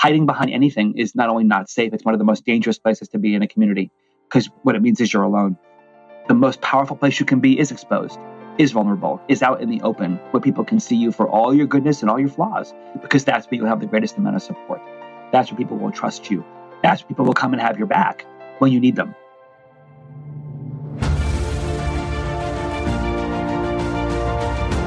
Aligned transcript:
hiding 0.00 0.24
behind 0.24 0.50
anything 0.50 0.96
is 0.96 1.14
not 1.14 1.28
only 1.28 1.44
not 1.44 1.68
safe, 1.68 1.92
it's 1.92 2.06
one 2.06 2.14
of 2.14 2.18
the 2.18 2.24
most 2.24 2.46
dangerous 2.46 2.78
places 2.78 3.08
to 3.08 3.18
be 3.18 3.34
in 3.34 3.42
a 3.42 3.46
community 3.46 3.90
because 4.26 4.46
what 4.62 4.74
it 4.74 4.80
means 4.80 4.98
is 4.98 5.12
you're 5.12 5.24
alone. 5.24 5.58
The 6.26 6.32
most 6.32 6.62
powerful 6.62 6.96
place 6.96 7.20
you 7.20 7.26
can 7.26 7.40
be 7.40 7.58
is 7.58 7.70
exposed, 7.70 8.18
is 8.56 8.72
vulnerable, 8.72 9.20
is 9.28 9.42
out 9.42 9.60
in 9.60 9.68
the 9.68 9.82
open 9.82 10.16
where 10.30 10.40
people 10.40 10.64
can 10.64 10.80
see 10.80 10.96
you 10.96 11.12
for 11.12 11.28
all 11.28 11.52
your 11.52 11.66
goodness 11.66 12.00
and 12.00 12.10
all 12.10 12.18
your 12.18 12.30
flaws 12.30 12.72
because 13.02 13.24
that's 13.24 13.46
where 13.48 13.58
you'll 13.58 13.68
have 13.68 13.80
the 13.80 13.86
greatest 13.86 14.16
amount 14.16 14.36
of 14.36 14.42
support. 14.42 14.80
That's 15.32 15.50
where 15.50 15.58
people 15.58 15.76
will 15.76 15.92
trust 15.92 16.30
you. 16.30 16.46
That's 16.82 17.02
where 17.02 17.08
people 17.08 17.26
will 17.26 17.34
come 17.34 17.52
and 17.52 17.60
have 17.60 17.76
your 17.76 17.86
back 17.86 18.24
when 18.58 18.72
you 18.72 18.80
need 18.80 18.96
them. 18.96 19.14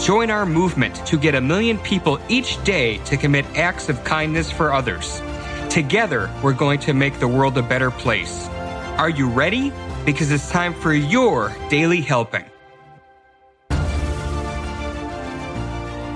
Join 0.00 0.30
our 0.30 0.46
movement 0.46 0.94
to 1.06 1.18
get 1.18 1.34
a 1.34 1.40
million 1.40 1.76
people 1.78 2.20
each 2.28 2.62
day 2.62 2.98
to 2.98 3.16
commit 3.16 3.44
acts 3.56 3.88
of 3.88 4.02
kindness 4.04 4.50
for 4.50 4.72
others. 4.72 5.20
Together, 5.68 6.30
we're 6.42 6.52
going 6.52 6.78
to 6.80 6.94
make 6.94 7.18
the 7.18 7.26
world 7.26 7.58
a 7.58 7.62
better 7.62 7.90
place. 7.90 8.46
Are 8.96 9.10
you 9.10 9.28
ready? 9.28 9.72
Because 10.06 10.30
it's 10.30 10.48
time 10.50 10.72
for 10.72 10.94
your 10.94 11.54
daily 11.68 12.00
helping. 12.00 12.44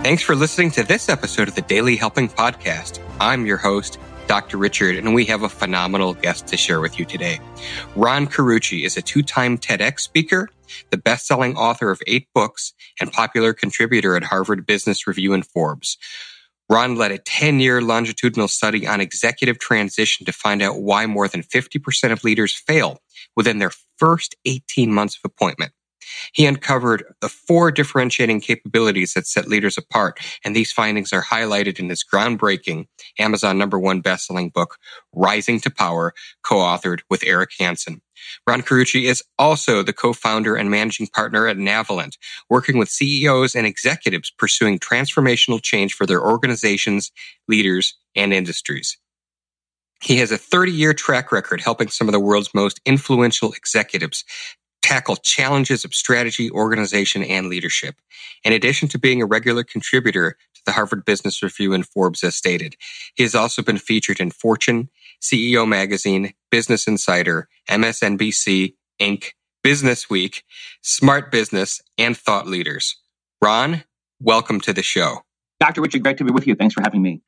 Thanks 0.05 0.23
for 0.23 0.35
listening 0.35 0.71
to 0.73 0.85
this 0.85 1.09
episode 1.09 1.49
of 1.49 1.55
the 1.55 1.63
Daily 1.63 1.97
Helping 1.97 2.29
Podcast. 2.29 3.01
I'm 3.21 3.47
your 3.47 3.57
host, 3.57 3.99
Dr. 4.27 4.59
Richard, 4.59 4.97
and 4.97 5.13
we 5.15 5.25
have 5.27 5.43
a 5.43 5.49
phenomenal 5.49 6.15
guest 6.15 6.47
to 6.49 6.57
share 6.57 6.81
with 6.81 6.99
you 6.99 7.05
today. 7.05 7.41
Ron 7.95 8.27
Carucci 8.27 8.85
is 8.85 8.97
a 8.97 9.03
two-time 9.03 9.59
TEDx 9.59 10.01
speaker, 10.01 10.51
the 10.91 10.97
best-selling 10.97 11.57
author 11.57 11.91
of 11.91 12.03
eight 12.07 12.29
books, 12.35 12.73
and 13.01 13.13
popular 13.13 13.53
contributor 13.53 14.17
at 14.17 14.25
Harvard 14.25 14.67
Business 14.67 15.07
Review 15.07 15.33
and 15.33 15.47
Forbes. 15.47 15.99
Ron 16.69 16.97
led 16.97 17.13
a 17.13 17.19
10-year 17.19 17.83
longitudinal 17.83 18.49
study 18.49 18.87
on 18.87 19.01
executive 19.01 19.59
transition 19.59 20.25
to 20.25 20.33
find 20.33 20.63
out 20.63 20.81
why 20.81 21.07
more 21.07 21.29
than 21.29 21.43
50% 21.43 22.13
of 22.13 22.25
leaders 22.25 22.55
fail 22.55 23.01
within 23.37 23.59
their 23.59 23.73
first 23.99 24.37
18 24.47 24.93
months 24.93 25.17
of 25.17 25.21
appointment. 25.25 25.73
He 26.33 26.47
uncovered 26.47 27.05
the 27.21 27.29
four 27.29 27.71
differentiating 27.71 28.41
capabilities 28.41 29.15
that 29.15 29.27
set 29.27 29.49
leaders 29.49 29.79
apart, 29.79 30.21
and 30.45 30.55
these 30.55 30.73
findings 30.73 31.13
are 31.13 31.23
highlighted 31.23 31.79
in 31.79 31.89
his 31.89 32.05
groundbreaking 32.05 32.87
Amazon 33.19 33.59
number 33.59 33.79
one 33.79 34.03
bestselling 34.03 34.53
book, 34.53 34.77
Rising 35.13 35.61
to 35.61 35.71
Power, 35.71 36.15
co-authored 36.43 37.01
with 37.11 37.25
Eric 37.25 37.51
Hansen. 37.59 38.01
Ron 38.47 38.63
Carucci 38.63 39.05
is 39.05 39.23
also 39.39 39.83
the 39.83 39.93
co-founder 39.93 40.55
and 40.55 40.71
managing 40.71 41.09
partner 41.09 41.47
at 41.47 41.57
Navalent, 41.57 42.17
working 42.49 42.79
with 42.79 42.89
CEOs 42.89 43.55
and 43.55 43.67
executives 43.67 44.31
pursuing 44.31 44.79
transformational 44.79 45.61
change 45.61 45.95
for 45.95 46.07
their 46.07 46.23
organizations, 46.23 47.11
leaders, 47.49 47.95
and 48.15 48.33
industries. 48.33 48.97
He 50.03 50.19
has 50.19 50.33
a 50.33 50.39
30 50.39 50.73
year 50.73 50.93
track 50.93 51.31
record 51.31 51.61
helping 51.61 51.89
some 51.89 52.09
of 52.09 52.13
the 52.13 52.21
world's 52.21 52.53
most 52.53 52.81
influential 52.85 53.53
executives 53.53 54.25
tackle 54.83 55.17
challenges 55.17 55.85
of 55.85 55.95
strategy, 55.95 56.51
organization, 56.51 57.23
and 57.23 57.49
leadership. 57.49 57.97
In 58.45 58.53
addition 58.53 58.89
to 58.89 58.99
being 58.99 59.23
a 59.23 59.27
regular 59.27 59.65
contributor 59.65 60.37
to 60.55 60.63
the 60.67 60.73
Harvard 60.73 61.05
Business 61.05 61.43
Review 61.43 61.73
and 61.73 61.87
Forbes 61.87 62.23
as 62.23 62.35
stated, 62.35 62.77
he 63.15 63.23
has 63.23 63.35
also 63.35 63.63
been 63.63 63.79
featured 63.79 64.21
in 64.21 64.31
Fortune, 64.31 64.91
CEO 65.21 65.67
Magazine, 65.67 66.35
Business 66.51 66.87
Insider, 66.87 67.49
MSNBC, 67.71 68.75
Inc., 69.01 69.33
Business 69.63 70.11
Week, 70.11 70.45
Smart 70.83 71.31
Business, 71.31 71.81
and 71.97 72.17
Thought 72.17 72.49
Leaders. 72.49 72.97
Ron, 73.41 73.85
welcome 74.21 74.61
to 74.61 74.73
the 74.73 74.83
show. 74.83 75.21
Dr. 75.61 75.81
Richard, 75.81 76.03
great 76.03 76.19
to 76.19 76.25
be 76.25 76.33
with 76.33 76.47
you. 76.47 76.57
Thanks 76.57 76.75
for 76.75 76.83
having 76.83 77.03
me. 77.03 77.23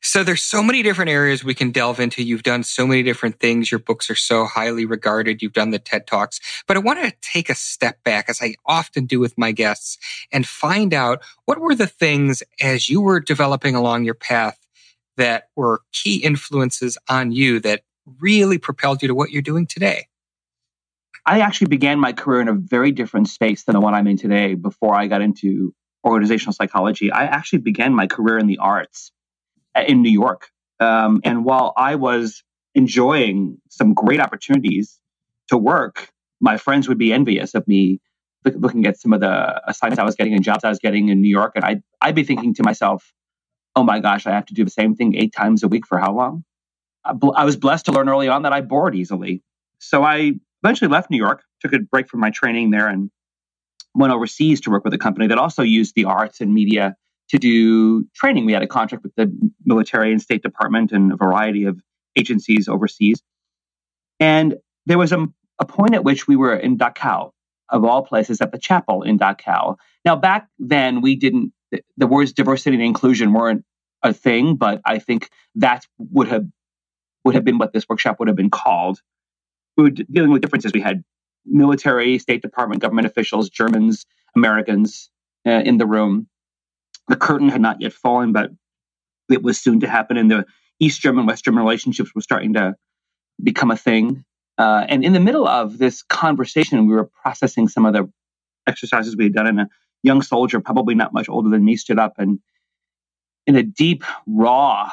So 0.00 0.22
there's 0.22 0.42
so 0.42 0.62
many 0.62 0.82
different 0.82 1.10
areas 1.10 1.42
we 1.42 1.54
can 1.54 1.70
delve 1.70 2.00
into. 2.00 2.22
You've 2.22 2.42
done 2.42 2.62
so 2.62 2.86
many 2.86 3.02
different 3.02 3.40
things. 3.40 3.70
Your 3.70 3.78
books 3.78 4.10
are 4.10 4.14
so 4.16 4.44
highly 4.44 4.84
regarded. 4.84 5.42
You've 5.42 5.52
done 5.52 5.70
the 5.70 5.78
TED 5.78 6.06
Talks, 6.06 6.40
but 6.66 6.76
I 6.76 6.80
want 6.80 7.02
to 7.02 7.12
take 7.22 7.50
a 7.50 7.54
step 7.54 8.02
back 8.04 8.28
as 8.28 8.40
I 8.40 8.54
often 8.66 9.06
do 9.06 9.18
with 9.18 9.36
my 9.36 9.52
guests 9.52 9.98
and 10.32 10.46
find 10.46 10.92
out 10.94 11.22
what 11.44 11.58
were 11.58 11.74
the 11.74 11.86
things 11.86 12.42
as 12.60 12.88
you 12.88 13.00
were 13.00 13.20
developing 13.20 13.74
along 13.74 14.04
your 14.04 14.14
path 14.14 14.58
that 15.16 15.44
were 15.56 15.82
key 15.92 16.16
influences 16.16 16.98
on 17.08 17.32
you 17.32 17.60
that 17.60 17.82
really 18.20 18.58
propelled 18.58 19.02
you 19.02 19.08
to 19.08 19.14
what 19.14 19.30
you're 19.30 19.42
doing 19.42 19.66
today. 19.66 20.06
I 21.24 21.40
actually 21.40 21.68
began 21.68 21.98
my 21.98 22.12
career 22.12 22.40
in 22.40 22.48
a 22.48 22.54
very 22.54 22.92
different 22.92 23.28
space 23.28 23.64
than 23.64 23.72
the 23.72 23.80
one 23.80 23.94
I'm 23.94 24.06
in 24.06 24.16
today 24.16 24.54
before 24.54 24.94
I 24.94 25.08
got 25.08 25.22
into 25.22 25.74
organizational 26.06 26.52
psychology. 26.52 27.10
I 27.10 27.24
actually 27.24 27.58
began 27.60 27.92
my 27.92 28.06
career 28.06 28.38
in 28.38 28.46
the 28.46 28.58
arts 28.58 29.10
in 29.86 30.02
New 30.02 30.10
York. 30.10 30.50
Um, 30.80 31.20
and 31.24 31.44
while 31.44 31.72
I 31.76 31.94
was 31.94 32.42
enjoying 32.74 33.58
some 33.70 33.94
great 33.94 34.20
opportunities 34.20 34.98
to 35.48 35.56
work, 35.56 36.10
my 36.40 36.56
friends 36.56 36.88
would 36.88 36.98
be 36.98 37.12
envious 37.12 37.54
of 37.54 37.66
me 37.66 38.00
looking 38.44 38.86
at 38.86 38.98
some 38.98 39.12
of 39.12 39.20
the 39.20 39.60
assignments 39.68 39.98
I 39.98 40.04
was 40.04 40.14
getting 40.14 40.34
and 40.34 40.44
jobs 40.44 40.62
I 40.62 40.68
was 40.68 40.78
getting 40.78 41.08
in 41.08 41.20
New 41.20 41.28
York. 41.28 41.52
And 41.56 41.64
I'd, 41.64 41.82
I'd 42.00 42.14
be 42.14 42.22
thinking 42.22 42.54
to 42.54 42.62
myself, 42.62 43.12
oh 43.74 43.82
my 43.82 43.98
gosh, 43.98 44.26
I 44.26 44.30
have 44.30 44.46
to 44.46 44.54
do 44.54 44.64
the 44.64 44.70
same 44.70 44.94
thing 44.94 45.16
eight 45.16 45.34
times 45.34 45.62
a 45.62 45.68
week 45.68 45.86
for 45.86 45.98
how 45.98 46.14
long? 46.14 46.44
I 47.04 47.44
was 47.44 47.56
blessed 47.56 47.86
to 47.86 47.92
learn 47.92 48.08
early 48.08 48.28
on 48.28 48.42
that 48.42 48.52
I 48.52 48.60
bored 48.60 48.94
easily. 48.94 49.42
So 49.78 50.02
I 50.02 50.32
eventually 50.62 50.88
left 50.88 51.10
New 51.10 51.18
York, 51.18 51.42
took 51.60 51.72
a 51.72 51.78
break 51.78 52.08
from 52.08 52.20
my 52.20 52.30
training 52.30 52.70
there, 52.70 52.88
and 52.88 53.10
went 53.94 54.12
overseas 54.12 54.60
to 54.62 54.70
work 54.70 54.84
with 54.84 54.94
a 54.94 54.98
company 54.98 55.28
that 55.28 55.38
also 55.38 55.62
used 55.62 55.94
the 55.94 56.04
arts 56.04 56.40
and 56.40 56.52
media 56.52 56.96
to 57.30 57.38
do 57.38 58.04
training. 58.14 58.46
We 58.46 58.52
had 58.52 58.62
a 58.62 58.68
contract 58.68 59.04
with 59.04 59.14
the 59.16 59.32
military 59.64 60.12
and 60.12 60.20
State 60.20 60.42
Department 60.42 60.92
and 60.92 61.12
a 61.12 61.16
variety 61.16 61.64
of 61.64 61.80
agencies 62.16 62.68
overseas. 62.68 63.22
And 64.20 64.56
there 64.86 64.98
was 64.98 65.12
a, 65.12 65.26
a 65.58 65.66
point 65.66 65.94
at 65.94 66.04
which 66.04 66.26
we 66.28 66.36
were 66.36 66.54
in 66.54 66.78
Dachau, 66.78 67.32
of 67.68 67.84
all 67.84 68.02
places, 68.02 68.40
at 68.40 68.52
the 68.52 68.58
chapel 68.58 69.02
in 69.02 69.18
Dachau. 69.18 69.76
Now, 70.04 70.16
back 70.16 70.48
then, 70.58 71.00
we 71.00 71.16
didn't, 71.16 71.52
the, 71.72 71.82
the 71.96 72.06
words 72.06 72.32
diversity 72.32 72.76
and 72.76 72.84
inclusion 72.84 73.32
weren't 73.32 73.64
a 74.02 74.12
thing, 74.12 74.56
but 74.56 74.80
I 74.84 74.98
think 74.98 75.28
that 75.56 75.86
would 75.98 76.28
have 76.28 76.46
would 77.24 77.34
have 77.34 77.44
been 77.44 77.58
what 77.58 77.72
this 77.72 77.88
workshop 77.88 78.20
would 78.20 78.28
have 78.28 78.36
been 78.36 78.50
called. 78.50 79.00
We 79.76 79.82
were 79.82 79.90
dealing 79.90 80.30
with 80.30 80.42
differences. 80.42 80.72
We 80.72 80.80
had 80.80 81.02
military, 81.44 82.18
State 82.20 82.40
Department, 82.40 82.80
government 82.80 83.06
officials, 83.08 83.50
Germans, 83.50 84.06
Americans 84.36 85.10
uh, 85.44 85.50
in 85.50 85.78
the 85.78 85.86
room. 85.86 86.28
The 87.08 87.16
curtain 87.16 87.48
had 87.48 87.60
not 87.60 87.80
yet 87.80 87.92
fallen, 87.92 88.32
but 88.32 88.50
it 89.30 89.42
was 89.42 89.60
soon 89.60 89.80
to 89.80 89.88
happen. 89.88 90.16
And 90.16 90.30
the 90.30 90.44
East 90.80 91.00
German 91.00 91.26
West 91.26 91.44
German 91.44 91.62
relationships 91.62 92.14
were 92.14 92.20
starting 92.20 92.54
to 92.54 92.74
become 93.42 93.70
a 93.70 93.76
thing. 93.76 94.24
Uh, 94.58 94.86
and 94.88 95.04
in 95.04 95.12
the 95.12 95.20
middle 95.20 95.46
of 95.46 95.78
this 95.78 96.02
conversation, 96.02 96.86
we 96.86 96.94
were 96.94 97.10
processing 97.22 97.68
some 97.68 97.86
of 97.86 97.92
the 97.92 98.10
exercises 98.66 99.16
we 99.16 99.24
had 99.24 99.34
done. 99.34 99.46
And 99.46 99.60
a 99.60 99.68
young 100.02 100.22
soldier, 100.22 100.60
probably 100.60 100.94
not 100.94 101.12
much 101.12 101.28
older 101.28 101.50
than 101.50 101.64
me, 101.64 101.76
stood 101.76 101.98
up 101.98 102.14
and, 102.18 102.40
in 103.46 103.56
a 103.56 103.62
deep, 103.62 104.02
raw 104.26 104.90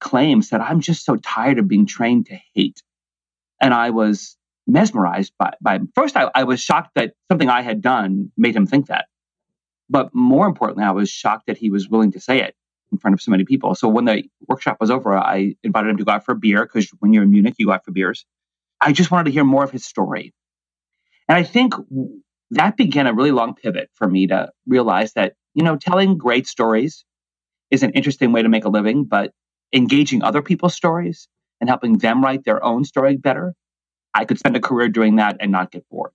claim, 0.00 0.42
said, 0.42 0.60
I'm 0.60 0.80
just 0.80 1.04
so 1.04 1.16
tired 1.16 1.58
of 1.58 1.68
being 1.68 1.86
trained 1.86 2.26
to 2.26 2.38
hate. 2.54 2.82
And 3.60 3.74
I 3.74 3.90
was 3.90 4.36
mesmerized 4.66 5.32
by, 5.38 5.54
by 5.60 5.80
first, 5.94 6.16
I, 6.16 6.30
I 6.34 6.44
was 6.44 6.60
shocked 6.60 6.92
that 6.94 7.14
something 7.30 7.48
I 7.48 7.62
had 7.62 7.82
done 7.82 8.32
made 8.36 8.56
him 8.56 8.66
think 8.66 8.86
that. 8.86 9.06
But 9.92 10.14
more 10.14 10.46
importantly, 10.46 10.84
I 10.84 10.90
was 10.92 11.10
shocked 11.10 11.48
that 11.48 11.58
he 11.58 11.68
was 11.68 11.86
willing 11.86 12.12
to 12.12 12.20
say 12.20 12.40
it 12.40 12.56
in 12.90 12.96
front 12.96 13.12
of 13.12 13.20
so 13.20 13.30
many 13.30 13.44
people. 13.44 13.74
So 13.74 13.88
when 13.88 14.06
the 14.06 14.24
workshop 14.48 14.78
was 14.80 14.90
over, 14.90 15.14
I 15.14 15.54
invited 15.62 15.90
him 15.90 15.98
to 15.98 16.04
go 16.04 16.12
out 16.12 16.24
for 16.24 16.32
a 16.32 16.36
beer 16.36 16.64
because 16.64 16.88
when 17.00 17.12
you're 17.12 17.24
in 17.24 17.30
Munich, 17.30 17.56
you 17.58 17.66
go 17.66 17.72
out 17.72 17.84
for 17.84 17.92
beers. 17.92 18.24
I 18.80 18.92
just 18.92 19.10
wanted 19.10 19.24
to 19.24 19.32
hear 19.32 19.44
more 19.44 19.62
of 19.62 19.70
his 19.70 19.84
story. 19.84 20.32
And 21.28 21.36
I 21.36 21.42
think 21.42 21.74
that 22.52 22.78
began 22.78 23.06
a 23.06 23.12
really 23.12 23.32
long 23.32 23.54
pivot 23.54 23.90
for 23.92 24.08
me 24.08 24.28
to 24.28 24.50
realize 24.66 25.12
that, 25.12 25.34
you 25.52 25.62
know, 25.62 25.76
telling 25.76 26.16
great 26.16 26.46
stories 26.46 27.04
is 27.70 27.82
an 27.82 27.90
interesting 27.90 28.32
way 28.32 28.42
to 28.42 28.48
make 28.48 28.64
a 28.64 28.70
living, 28.70 29.04
but 29.04 29.32
engaging 29.74 30.22
other 30.22 30.40
people's 30.40 30.74
stories 30.74 31.28
and 31.60 31.68
helping 31.68 31.98
them 31.98 32.24
write 32.24 32.44
their 32.44 32.64
own 32.64 32.84
story 32.84 33.18
better, 33.18 33.54
I 34.14 34.24
could 34.24 34.38
spend 34.38 34.56
a 34.56 34.60
career 34.60 34.88
doing 34.88 35.16
that 35.16 35.36
and 35.40 35.52
not 35.52 35.70
get 35.70 35.86
bored. 35.90 36.12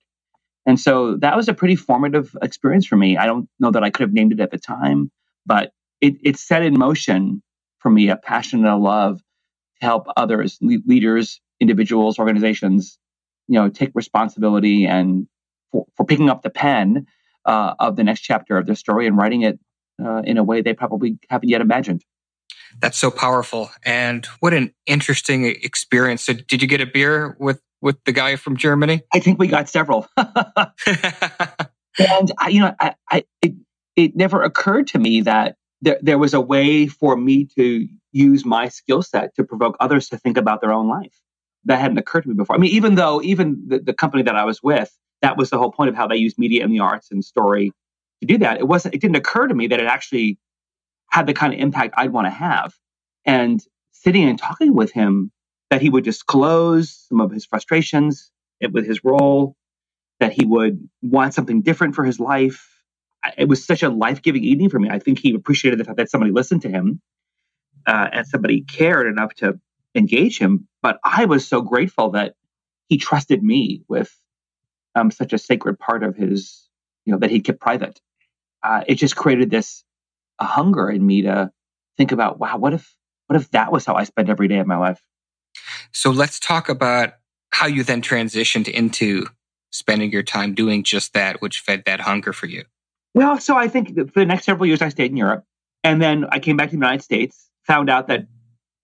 And 0.68 0.78
so 0.78 1.16
that 1.16 1.34
was 1.34 1.48
a 1.48 1.54
pretty 1.54 1.76
formative 1.76 2.36
experience 2.42 2.86
for 2.86 2.96
me. 2.96 3.16
I 3.16 3.24
don't 3.24 3.48
know 3.58 3.70
that 3.70 3.82
I 3.82 3.88
could 3.88 4.02
have 4.02 4.12
named 4.12 4.32
it 4.32 4.40
at 4.40 4.50
the 4.50 4.58
time, 4.58 5.10
but 5.46 5.72
it, 6.02 6.16
it 6.22 6.36
set 6.36 6.62
in 6.62 6.78
motion 6.78 7.42
for 7.78 7.88
me 7.88 8.10
a 8.10 8.16
passion 8.16 8.58
and 8.58 8.68
a 8.68 8.76
love 8.76 9.16
to 9.80 9.86
help 9.86 10.08
others, 10.14 10.58
le- 10.60 10.82
leaders, 10.84 11.40
individuals, 11.58 12.18
organizations, 12.18 12.98
you 13.46 13.54
know, 13.54 13.70
take 13.70 13.92
responsibility 13.94 14.84
and 14.84 15.26
for, 15.72 15.86
for 15.96 16.04
picking 16.04 16.28
up 16.28 16.42
the 16.42 16.50
pen 16.50 17.06
uh, 17.46 17.72
of 17.78 17.96
the 17.96 18.04
next 18.04 18.20
chapter 18.20 18.58
of 18.58 18.66
their 18.66 18.74
story 18.74 19.06
and 19.06 19.16
writing 19.16 19.40
it 19.40 19.58
uh, 20.04 20.20
in 20.26 20.36
a 20.36 20.44
way 20.44 20.60
they 20.60 20.74
probably 20.74 21.18
haven't 21.30 21.48
yet 21.48 21.62
imagined. 21.62 22.04
That's 22.78 22.98
so 22.98 23.10
powerful, 23.10 23.70
and 23.82 24.26
what 24.40 24.52
an 24.52 24.74
interesting 24.84 25.46
experience. 25.46 26.26
So, 26.26 26.34
did 26.34 26.60
you 26.60 26.68
get 26.68 26.82
a 26.82 26.86
beer 26.86 27.34
with 27.40 27.62
with 27.80 28.02
the 28.04 28.12
guy 28.12 28.36
from 28.36 28.56
Germany? 28.56 29.02
I 29.12 29.20
think 29.20 29.38
we 29.38 29.46
got 29.48 29.68
several. 29.68 30.06
and 30.16 30.32
I, 32.38 32.48
you 32.48 32.60
know, 32.60 32.74
I, 32.80 32.94
I 33.10 33.24
it, 33.42 33.54
it 33.96 34.16
never 34.16 34.42
occurred 34.42 34.88
to 34.88 34.98
me 34.98 35.22
that 35.22 35.56
there, 35.80 35.98
there 36.02 36.18
was 36.18 36.34
a 36.34 36.40
way 36.40 36.86
for 36.86 37.16
me 37.16 37.46
to 37.56 37.86
use 38.12 38.44
my 38.44 38.68
skill 38.68 39.02
set 39.02 39.34
to 39.36 39.44
provoke 39.44 39.76
others 39.80 40.08
to 40.08 40.18
think 40.18 40.36
about 40.36 40.60
their 40.60 40.72
own 40.72 40.88
life. 40.88 41.20
That 41.64 41.80
hadn't 41.80 41.98
occurred 41.98 42.22
to 42.22 42.28
me 42.28 42.34
before. 42.34 42.56
I 42.56 42.58
mean, 42.58 42.72
even 42.72 42.94
though 42.94 43.20
even 43.22 43.62
the, 43.66 43.78
the 43.80 43.92
company 43.92 44.22
that 44.24 44.36
I 44.36 44.44
was 44.44 44.62
with, 44.62 44.96
that 45.22 45.36
was 45.36 45.50
the 45.50 45.58
whole 45.58 45.72
point 45.72 45.90
of 45.90 45.96
how 45.96 46.06
they 46.06 46.16
used 46.16 46.38
media 46.38 46.62
and 46.64 46.72
the 46.72 46.80
arts 46.80 47.10
and 47.10 47.24
story 47.24 47.72
to 48.20 48.26
do 48.26 48.38
that. 48.38 48.58
It 48.58 48.68
wasn't. 48.68 48.94
It 48.94 49.00
didn't 49.00 49.16
occur 49.16 49.46
to 49.46 49.54
me 49.54 49.66
that 49.68 49.80
it 49.80 49.86
actually 49.86 50.38
had 51.10 51.26
the 51.26 51.34
kind 51.34 51.52
of 51.52 51.60
impact 51.60 51.94
I'd 51.96 52.12
want 52.12 52.26
to 52.26 52.30
have. 52.30 52.74
And 53.24 53.60
sitting 53.92 54.28
and 54.28 54.38
talking 54.38 54.74
with 54.74 54.92
him, 54.92 55.32
that 55.70 55.82
he 55.82 55.90
would 55.90 56.04
disclose 56.04 57.06
some 57.08 57.20
of 57.20 57.30
his 57.30 57.46
frustrations 57.46 58.30
with 58.72 58.86
his 58.86 59.04
role, 59.04 59.56
that 60.20 60.32
he 60.32 60.44
would 60.44 60.88
want 61.02 61.34
something 61.34 61.62
different 61.62 61.94
for 61.94 62.04
his 62.04 62.20
life, 62.20 62.68
it 63.36 63.48
was 63.48 63.64
such 63.64 63.82
a 63.82 63.88
life 63.88 64.22
giving 64.22 64.44
evening 64.44 64.70
for 64.70 64.78
me. 64.78 64.88
I 64.90 64.98
think 64.98 65.18
he 65.18 65.34
appreciated 65.34 65.78
the 65.78 65.84
fact 65.84 65.98
that 65.98 66.10
somebody 66.10 66.32
listened 66.32 66.62
to 66.62 66.70
him 66.70 67.00
uh, 67.86 68.08
and 68.12 68.26
somebody 68.26 68.62
cared 68.62 69.06
enough 69.06 69.34
to 69.36 69.60
engage 69.94 70.38
him. 70.38 70.68
But 70.82 70.98
I 71.04 71.26
was 71.26 71.46
so 71.46 71.62
grateful 71.62 72.10
that 72.12 72.34
he 72.88 72.98
trusted 72.98 73.42
me 73.42 73.82
with 73.88 74.14
um, 74.94 75.10
such 75.10 75.32
a 75.32 75.38
sacred 75.38 75.78
part 75.78 76.04
of 76.04 76.16
his, 76.16 76.68
you 77.04 77.12
know, 77.12 77.18
that 77.20 77.30
he 77.30 77.40
kept 77.40 77.60
private. 77.60 78.00
Uh, 78.62 78.84
it 78.86 78.96
just 78.96 79.16
created 79.16 79.50
this 79.50 79.84
a 80.40 80.44
hunger 80.44 80.90
in 80.90 81.04
me 81.04 81.22
to 81.22 81.50
think 81.98 82.12
about, 82.12 82.38
wow, 82.38 82.58
what 82.58 82.74
if, 82.74 82.94
what 83.26 83.40
if 83.40 83.50
that 83.52 83.72
was 83.72 83.86
how 83.86 83.94
I 83.94 84.04
spent 84.04 84.30
every 84.30 84.48
day 84.48 84.58
of 84.58 84.66
my 84.66 84.78
life? 84.78 85.00
So 85.92 86.10
let's 86.10 86.38
talk 86.38 86.68
about 86.68 87.14
how 87.50 87.66
you 87.66 87.82
then 87.82 88.02
transitioned 88.02 88.68
into 88.68 89.26
spending 89.70 90.10
your 90.10 90.22
time 90.22 90.54
doing 90.54 90.82
just 90.82 91.14
that, 91.14 91.40
which 91.40 91.60
fed 91.60 91.82
that 91.86 92.00
hunger 92.00 92.32
for 92.32 92.46
you. 92.46 92.64
Well, 93.14 93.38
so 93.38 93.56
I 93.56 93.68
think 93.68 93.96
for 94.12 94.20
the 94.20 94.26
next 94.26 94.44
several 94.44 94.66
years, 94.66 94.82
I 94.82 94.88
stayed 94.88 95.10
in 95.10 95.16
Europe. 95.16 95.44
And 95.84 96.02
then 96.02 96.26
I 96.30 96.38
came 96.38 96.56
back 96.56 96.68
to 96.68 96.70
the 96.70 96.76
United 96.76 97.02
States, 97.02 97.48
found 97.66 97.88
out 97.88 98.08
that 98.08 98.26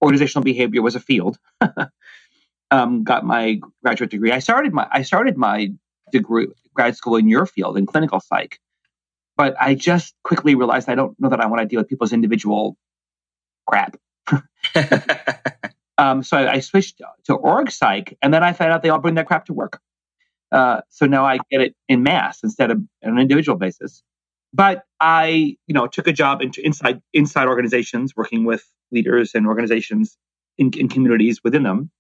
organizational 0.02 0.44
behavior 0.44 0.82
was 0.82 0.94
a 0.94 1.00
field, 1.00 1.38
um, 2.70 3.04
got 3.04 3.24
my 3.24 3.60
graduate 3.82 4.10
degree. 4.10 4.32
I 4.32 4.38
started 4.38 4.72
my, 4.72 4.86
I 4.90 5.02
started 5.02 5.36
my 5.36 5.72
degree, 6.12 6.48
grad 6.74 6.96
school 6.96 7.16
in 7.16 7.28
your 7.28 7.46
field 7.46 7.76
in 7.76 7.86
clinical 7.86 8.20
psych. 8.20 8.58
But 9.36 9.56
I 9.60 9.74
just 9.74 10.14
quickly 10.22 10.54
realized 10.54 10.88
I 10.88 10.94
don't 10.94 11.18
know 11.18 11.28
that 11.30 11.40
I 11.40 11.46
want 11.46 11.62
to 11.62 11.66
deal 11.66 11.80
with 11.80 11.88
people's 11.88 12.12
individual 12.12 12.76
crap. 13.66 13.96
um, 15.98 16.22
so 16.22 16.36
I, 16.36 16.54
I, 16.54 16.60
switched 16.60 17.00
to 17.24 17.34
org 17.34 17.70
psych, 17.70 18.16
and 18.20 18.34
then 18.34 18.42
I 18.42 18.52
found 18.52 18.72
out 18.72 18.82
they 18.82 18.88
all 18.88 18.98
bring 18.98 19.14
that 19.14 19.26
crap 19.26 19.46
to 19.46 19.52
work. 19.52 19.80
Uh, 20.50 20.80
so 20.88 21.06
now 21.06 21.24
I 21.24 21.38
get 21.50 21.60
it 21.60 21.74
in 21.88 22.02
mass 22.02 22.42
instead 22.42 22.70
of 22.70 22.78
on 23.04 23.12
an 23.12 23.18
individual 23.18 23.58
basis. 23.58 24.02
But 24.52 24.84
I, 25.00 25.56
you 25.66 25.74
know, 25.74 25.86
took 25.86 26.06
a 26.06 26.12
job 26.12 26.40
in, 26.40 26.52
inside 26.62 27.02
inside 27.12 27.48
organizations, 27.48 28.14
working 28.16 28.44
with 28.44 28.64
leaders 28.92 29.32
and 29.34 29.46
organizations 29.46 30.16
in, 30.58 30.70
in 30.76 30.88
communities 30.88 31.40
within 31.42 31.64
them. 31.64 31.90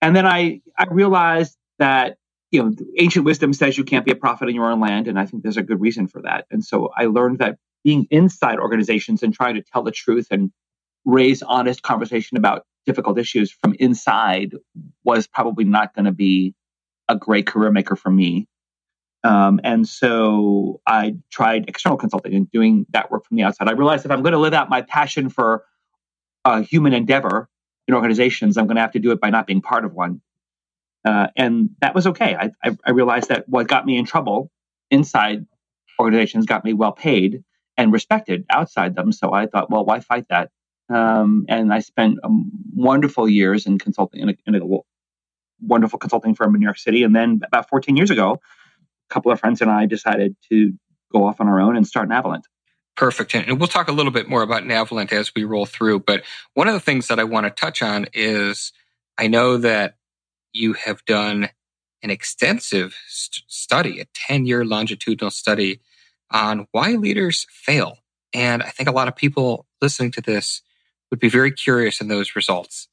And 0.00 0.14
then 0.14 0.26
I, 0.26 0.60
I 0.78 0.86
realized 0.90 1.56
that 1.78 2.16
you 2.50 2.62
know 2.62 2.72
ancient 2.98 3.24
wisdom 3.24 3.52
says 3.52 3.76
you 3.76 3.84
can't 3.84 4.04
be 4.04 4.12
a 4.12 4.16
prophet 4.16 4.48
in 4.48 4.54
your 4.54 4.70
own 4.70 4.80
land, 4.80 5.08
and 5.08 5.18
I 5.18 5.26
think 5.26 5.42
there's 5.42 5.56
a 5.56 5.62
good 5.62 5.80
reason 5.80 6.06
for 6.06 6.22
that. 6.22 6.46
And 6.50 6.64
so 6.64 6.90
I 6.96 7.06
learned 7.06 7.38
that 7.38 7.58
being 7.84 8.06
inside 8.10 8.58
organizations 8.58 9.22
and 9.22 9.32
trying 9.32 9.54
to 9.54 9.62
tell 9.62 9.82
the 9.82 9.90
truth 9.90 10.28
and 10.30 10.50
raise 11.04 11.42
honest 11.42 11.82
conversation 11.82 12.36
about 12.36 12.66
difficult 12.86 13.18
issues 13.18 13.50
from 13.50 13.74
inside 13.78 14.54
was 15.04 15.26
probably 15.26 15.64
not 15.64 15.94
going 15.94 16.06
to 16.06 16.12
be 16.12 16.54
a 17.08 17.16
great 17.16 17.46
career 17.46 17.70
maker 17.70 17.96
for 17.96 18.10
me. 18.10 18.46
Um, 19.22 19.60
and 19.64 19.86
so 19.86 20.80
I 20.86 21.16
tried 21.30 21.68
external 21.68 21.98
consulting 21.98 22.34
and 22.34 22.50
doing 22.50 22.86
that 22.90 23.10
work 23.10 23.26
from 23.26 23.36
the 23.36 23.42
outside. 23.42 23.68
I 23.68 23.72
realized 23.72 24.04
if 24.04 24.10
I'm 24.10 24.22
going 24.22 24.32
to 24.32 24.38
live 24.38 24.54
out 24.54 24.70
my 24.70 24.82
passion 24.82 25.28
for 25.28 25.64
uh, 26.44 26.62
human 26.62 26.94
endeavor 26.94 27.48
in 27.86 27.94
organizations, 27.94 28.56
I'm 28.56 28.66
going 28.66 28.76
to 28.76 28.82
have 28.82 28.92
to 28.92 28.98
do 28.98 29.10
it 29.10 29.20
by 29.20 29.28
not 29.30 29.46
being 29.46 29.60
part 29.60 29.84
of 29.84 29.92
one. 29.92 30.22
Uh, 31.04 31.28
and 31.36 31.70
that 31.80 31.94
was 31.94 32.06
okay. 32.06 32.34
I, 32.34 32.50
I, 32.62 32.76
I, 32.86 32.90
realized 32.90 33.30
that 33.30 33.48
what 33.48 33.66
got 33.66 33.86
me 33.86 33.96
in 33.96 34.04
trouble 34.04 34.50
inside 34.90 35.46
organizations 35.98 36.44
got 36.44 36.62
me 36.62 36.74
well 36.74 36.92
paid 36.92 37.42
and 37.78 37.90
respected 37.90 38.44
outside 38.50 38.94
them. 38.94 39.10
So 39.10 39.32
I 39.32 39.46
thought, 39.46 39.70
well, 39.70 39.84
why 39.84 40.00
fight 40.00 40.26
that? 40.28 40.50
Um, 40.90 41.46
and 41.48 41.72
I 41.72 41.80
spent 41.80 42.18
um, 42.24 42.50
wonderful 42.74 43.28
years 43.28 43.66
in 43.66 43.78
consulting 43.78 44.20
in 44.20 44.30
a, 44.30 44.34
in 44.46 44.54
a 44.56 44.78
wonderful 45.60 45.98
consulting 45.98 46.34
firm 46.34 46.54
in 46.54 46.60
New 46.60 46.66
York 46.66 46.78
City. 46.78 47.02
And 47.02 47.14
then 47.14 47.40
about 47.46 47.68
14 47.68 47.96
years 47.96 48.10
ago, 48.10 48.32
a 48.32 49.14
couple 49.14 49.30
of 49.30 49.38
friends 49.38 49.60
and 49.60 49.70
I 49.70 49.86
decided 49.86 50.36
to 50.50 50.72
go 51.12 51.26
off 51.26 51.40
on 51.40 51.48
our 51.48 51.60
own 51.60 51.76
and 51.76 51.86
start 51.86 52.08
Navalent. 52.08 52.42
Perfect. 52.96 53.34
And 53.34 53.58
we'll 53.58 53.68
talk 53.68 53.88
a 53.88 53.92
little 53.92 54.12
bit 54.12 54.28
more 54.28 54.42
about 54.42 54.64
Navalent 54.64 55.12
as 55.12 55.32
we 55.34 55.44
roll 55.44 55.64
through. 55.64 56.00
But 56.00 56.22
one 56.54 56.68
of 56.68 56.74
the 56.74 56.80
things 56.80 57.08
that 57.08 57.18
I 57.18 57.24
want 57.24 57.46
to 57.46 57.50
touch 57.50 57.82
on 57.82 58.06
is 58.12 58.72
I 59.16 59.26
know 59.26 59.56
that 59.58 59.94
you 60.52 60.72
have 60.74 61.04
done 61.04 61.48
an 62.02 62.10
extensive 62.10 62.96
st- 63.08 63.44
study, 63.46 64.00
a 64.00 64.06
10 64.14 64.46
year 64.46 64.64
longitudinal 64.64 65.30
study 65.30 65.80
on 66.30 66.66
why 66.72 66.92
leaders 66.92 67.46
fail. 67.50 67.98
And 68.32 68.62
I 68.62 68.70
think 68.70 68.88
a 68.88 68.92
lot 68.92 69.08
of 69.08 69.16
people 69.16 69.66
listening 69.80 70.10
to 70.12 70.20
this 70.20 70.62
would 71.10 71.20
be 71.20 71.28
very 71.28 71.50
curious 71.50 72.00
in 72.00 72.08
those 72.08 72.36
results. 72.36 72.88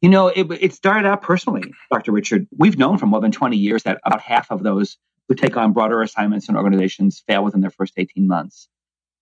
You 0.00 0.08
know, 0.08 0.28
it, 0.28 0.46
it 0.60 0.74
started 0.74 1.06
out 1.06 1.22
personally, 1.22 1.72
Dr. 1.90 2.12
Richard. 2.12 2.46
We've 2.56 2.78
known 2.78 2.98
for 2.98 3.06
more 3.06 3.20
than 3.20 3.32
20 3.32 3.56
years 3.56 3.84
that 3.84 4.00
about 4.04 4.20
half 4.20 4.50
of 4.50 4.62
those 4.62 4.96
who 5.28 5.34
take 5.34 5.56
on 5.56 5.72
broader 5.72 6.02
assignments 6.02 6.48
and 6.48 6.56
organizations 6.56 7.22
fail 7.26 7.44
within 7.44 7.60
their 7.60 7.70
first 7.70 7.94
18 7.96 8.26
months. 8.26 8.68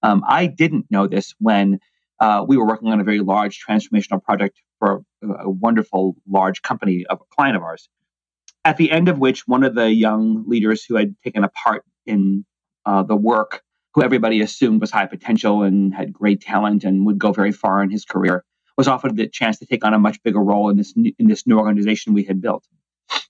Um, 0.02 0.22
I 0.26 0.46
didn't 0.46 0.86
know 0.90 1.06
this 1.06 1.34
when 1.38 1.78
uh, 2.20 2.44
we 2.46 2.56
were 2.56 2.66
working 2.66 2.88
on 2.88 3.00
a 3.00 3.04
very 3.04 3.20
large 3.20 3.60
transformational 3.64 4.22
project 4.22 4.60
for 4.78 5.02
a, 5.22 5.44
a 5.44 5.50
wonderful 5.50 6.16
large 6.28 6.62
company, 6.62 7.04
of 7.08 7.20
a 7.20 7.34
client 7.34 7.56
of 7.56 7.62
ours. 7.62 7.88
At 8.64 8.76
the 8.76 8.90
end 8.90 9.08
of 9.08 9.18
which, 9.18 9.46
one 9.46 9.64
of 9.64 9.74
the 9.74 9.92
young 9.92 10.44
leaders 10.48 10.84
who 10.84 10.96
had 10.96 11.14
taken 11.24 11.44
a 11.44 11.48
part 11.48 11.84
in 12.06 12.44
uh, 12.86 13.02
the 13.02 13.16
work, 13.16 13.62
who 13.94 14.02
everybody 14.02 14.40
assumed 14.40 14.80
was 14.80 14.90
high 14.90 15.06
potential 15.06 15.62
and 15.62 15.94
had 15.94 16.12
great 16.12 16.40
talent 16.40 16.84
and 16.84 17.06
would 17.06 17.18
go 17.18 17.32
very 17.32 17.52
far 17.52 17.82
in 17.82 17.90
his 17.90 18.04
career, 18.04 18.44
was 18.76 18.88
offered 18.88 19.16
the 19.16 19.28
chance 19.28 19.58
to 19.58 19.66
take 19.66 19.84
on 19.84 19.94
a 19.94 19.98
much 19.98 20.22
bigger 20.22 20.42
role 20.42 20.70
in 20.70 20.76
this 20.76 20.96
new, 20.96 21.12
in 21.18 21.28
this 21.28 21.46
new 21.46 21.58
organization 21.58 22.14
we 22.14 22.24
had 22.24 22.40
built. 22.40 22.66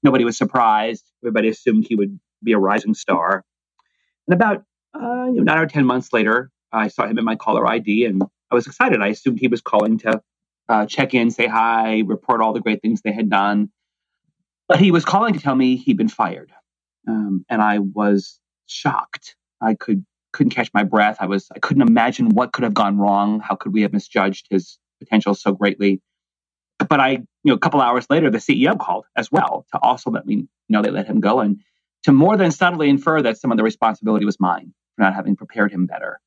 Nobody 0.02 0.24
was 0.24 0.36
surprised. 0.36 1.04
Everybody 1.22 1.48
assumed 1.48 1.86
he 1.88 1.96
would 1.96 2.18
be 2.42 2.52
a 2.52 2.58
rising 2.58 2.94
star. 2.94 3.44
And 4.28 4.34
about 4.34 4.64
uh, 4.94 5.26
you 5.26 5.42
know, 5.42 5.42
nine 5.42 5.58
or 5.58 5.66
ten 5.66 5.84
months 5.84 6.12
later, 6.12 6.50
I 6.72 6.88
saw 6.88 7.06
him 7.06 7.18
in 7.18 7.24
my 7.24 7.36
caller 7.36 7.66
ID, 7.66 8.04
and 8.04 8.22
I 8.50 8.54
was 8.54 8.66
excited. 8.66 9.00
I 9.00 9.08
assumed 9.08 9.40
he 9.40 9.48
was 9.48 9.60
calling 9.60 9.98
to 9.98 10.22
uh, 10.68 10.86
check 10.86 11.14
in, 11.14 11.30
say 11.30 11.46
hi, 11.46 12.02
report 12.06 12.40
all 12.40 12.52
the 12.52 12.60
great 12.60 12.82
things 12.82 13.02
they 13.02 13.12
had 13.12 13.28
done. 13.28 13.70
But 14.68 14.78
he 14.78 14.90
was 14.90 15.04
calling 15.04 15.34
to 15.34 15.40
tell 15.40 15.54
me 15.54 15.76
he'd 15.76 15.96
been 15.96 16.08
fired, 16.08 16.52
um, 17.08 17.44
and 17.48 17.60
I 17.60 17.78
was 17.78 18.38
shocked. 18.66 19.36
I 19.60 19.74
could 19.74 20.04
couldn't 20.32 20.50
catch 20.50 20.70
my 20.74 20.84
breath. 20.84 21.18
I 21.20 21.26
was 21.26 21.48
I 21.54 21.58
couldn't 21.58 21.86
imagine 21.86 22.30
what 22.30 22.52
could 22.52 22.64
have 22.64 22.74
gone 22.74 22.98
wrong. 22.98 23.40
How 23.40 23.54
could 23.54 23.72
we 23.72 23.82
have 23.82 23.92
misjudged 23.92 24.46
his 24.50 24.78
potential 25.02 25.34
so 25.34 25.52
greatly. 25.52 26.00
But 26.78 27.00
I, 27.00 27.10
you 27.10 27.26
know, 27.44 27.54
a 27.54 27.58
couple 27.58 27.80
hours 27.80 28.06
later, 28.10 28.30
the 28.30 28.38
CEO 28.38 28.78
called 28.78 29.06
as 29.16 29.30
well 29.30 29.66
to 29.72 29.78
also 29.80 30.10
let 30.10 30.26
me 30.26 30.48
know 30.68 30.82
they 30.82 30.90
let 30.90 31.06
him 31.06 31.20
go 31.20 31.40
and 31.40 31.60
to 32.04 32.12
more 32.12 32.36
than 32.36 32.50
subtly 32.50 32.88
infer 32.88 33.22
that 33.22 33.38
some 33.38 33.52
of 33.52 33.56
the 33.56 33.62
responsibility 33.62 34.24
was 34.24 34.40
mine 34.40 34.72
for 34.96 35.02
not 35.02 35.14
having 35.14 35.36
prepared 35.36 35.70
him 35.70 35.86
better. 35.86 36.20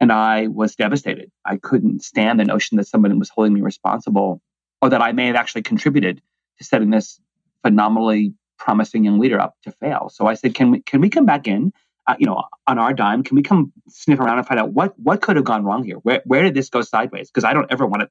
And 0.00 0.10
I 0.10 0.46
was 0.46 0.74
devastated. 0.74 1.30
I 1.44 1.56
couldn't 1.56 2.02
stand 2.02 2.40
the 2.40 2.44
notion 2.44 2.76
that 2.78 2.88
somebody 2.88 3.14
was 3.14 3.28
holding 3.28 3.52
me 3.52 3.60
responsible 3.60 4.40
or 4.80 4.88
that 4.90 5.02
I 5.02 5.12
may 5.12 5.26
have 5.26 5.36
actually 5.36 5.62
contributed 5.62 6.22
to 6.58 6.64
setting 6.64 6.90
this 6.90 7.20
phenomenally 7.62 8.34
promising 8.58 9.04
young 9.04 9.18
leader 9.18 9.40
up 9.40 9.54
to 9.64 9.72
fail. 9.72 10.08
So 10.10 10.26
I 10.26 10.34
said, 10.34 10.54
can 10.54 10.70
we, 10.70 10.80
can 10.80 11.00
we 11.00 11.10
come 11.10 11.26
back 11.26 11.46
in, 11.46 11.72
uh, 12.06 12.16
you 12.18 12.26
know, 12.26 12.44
on 12.66 12.78
our 12.78 12.92
dime? 12.92 13.22
Can 13.22 13.36
we 13.36 13.42
come 13.42 13.72
sniff 13.88 14.20
around 14.20 14.38
and 14.38 14.46
find 14.46 14.60
out 14.60 14.72
what, 14.72 14.98
what 14.98 15.22
could 15.22 15.36
have 15.36 15.44
gone 15.44 15.64
wrong 15.64 15.84
here? 15.84 15.96
Where, 15.96 16.22
where 16.24 16.42
did 16.42 16.54
this 16.54 16.68
go 16.68 16.82
sideways? 16.82 17.30
Because 17.30 17.44
I 17.44 17.52
don't 17.52 17.70
ever 17.70 17.86
want 17.86 18.02
to, 18.02 18.08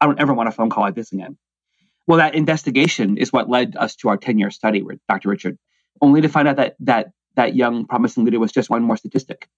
I 0.00 0.06
don't 0.06 0.20
ever 0.20 0.34
want 0.34 0.48
a 0.48 0.52
phone 0.52 0.70
call 0.70 0.84
like 0.84 0.94
this 0.94 1.12
again. 1.12 1.36
Well, 2.06 2.18
that 2.18 2.34
investigation 2.34 3.16
is 3.16 3.32
what 3.32 3.48
led 3.48 3.76
us 3.76 3.96
to 3.96 4.08
our 4.08 4.16
10 4.16 4.38
year 4.38 4.50
study 4.50 4.82
with 4.82 4.98
Dr. 5.08 5.30
Richard, 5.30 5.58
only 6.00 6.20
to 6.20 6.28
find 6.28 6.46
out 6.48 6.56
that, 6.56 6.76
that, 6.80 7.08
that 7.36 7.54
young 7.54 7.86
promising 7.86 8.24
leader 8.24 8.38
was 8.38 8.52
just 8.52 8.70
one 8.70 8.82
more 8.82 8.96
statistic. 8.96 9.48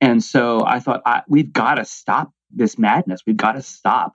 And 0.00 0.22
so 0.22 0.64
I 0.64 0.78
thought, 0.80 1.02
I, 1.06 1.22
we've 1.26 1.52
got 1.52 1.76
to 1.76 1.84
stop 1.84 2.30
this 2.50 2.78
madness. 2.78 3.22
We've 3.26 3.36
got 3.36 3.52
to 3.52 3.62
stop 3.62 4.14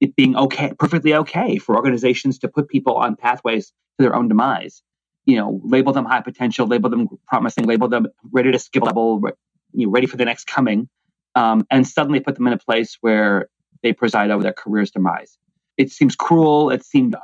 it 0.00 0.16
being 0.16 0.36
okay, 0.36 0.72
perfectly 0.78 1.14
okay 1.14 1.58
for 1.58 1.76
organizations 1.76 2.38
to 2.40 2.48
put 2.48 2.68
people 2.68 2.96
on 2.96 3.16
pathways 3.16 3.68
to 3.68 3.72
their 3.98 4.16
own 4.16 4.28
demise. 4.28 4.82
You 5.30 5.36
know, 5.36 5.60
label 5.64 5.92
them 5.92 6.04
high 6.04 6.22
potential, 6.22 6.66
label 6.66 6.90
them 6.90 7.08
promising, 7.28 7.64
label 7.66 7.88
them 7.88 8.06
ready 8.32 8.52
to 8.52 8.58
skip 8.58 8.82
level, 8.82 9.20
you 9.72 9.86
know, 9.86 9.92
ready 9.92 10.06
for 10.06 10.16
the 10.16 10.24
next 10.24 10.46
coming, 10.46 10.88
um, 11.34 11.66
and 11.70 11.86
suddenly 11.86 12.20
put 12.20 12.34
them 12.34 12.46
in 12.46 12.52
a 12.52 12.58
place 12.58 12.98
where 13.00 13.48
they 13.82 13.92
preside 13.92 14.30
over 14.30 14.42
their 14.42 14.52
career's 14.52 14.90
demise. 14.90 15.38
It 15.76 15.90
seems 15.90 16.16
cruel. 16.16 16.70
It 16.70 16.84
seemed, 16.84 17.14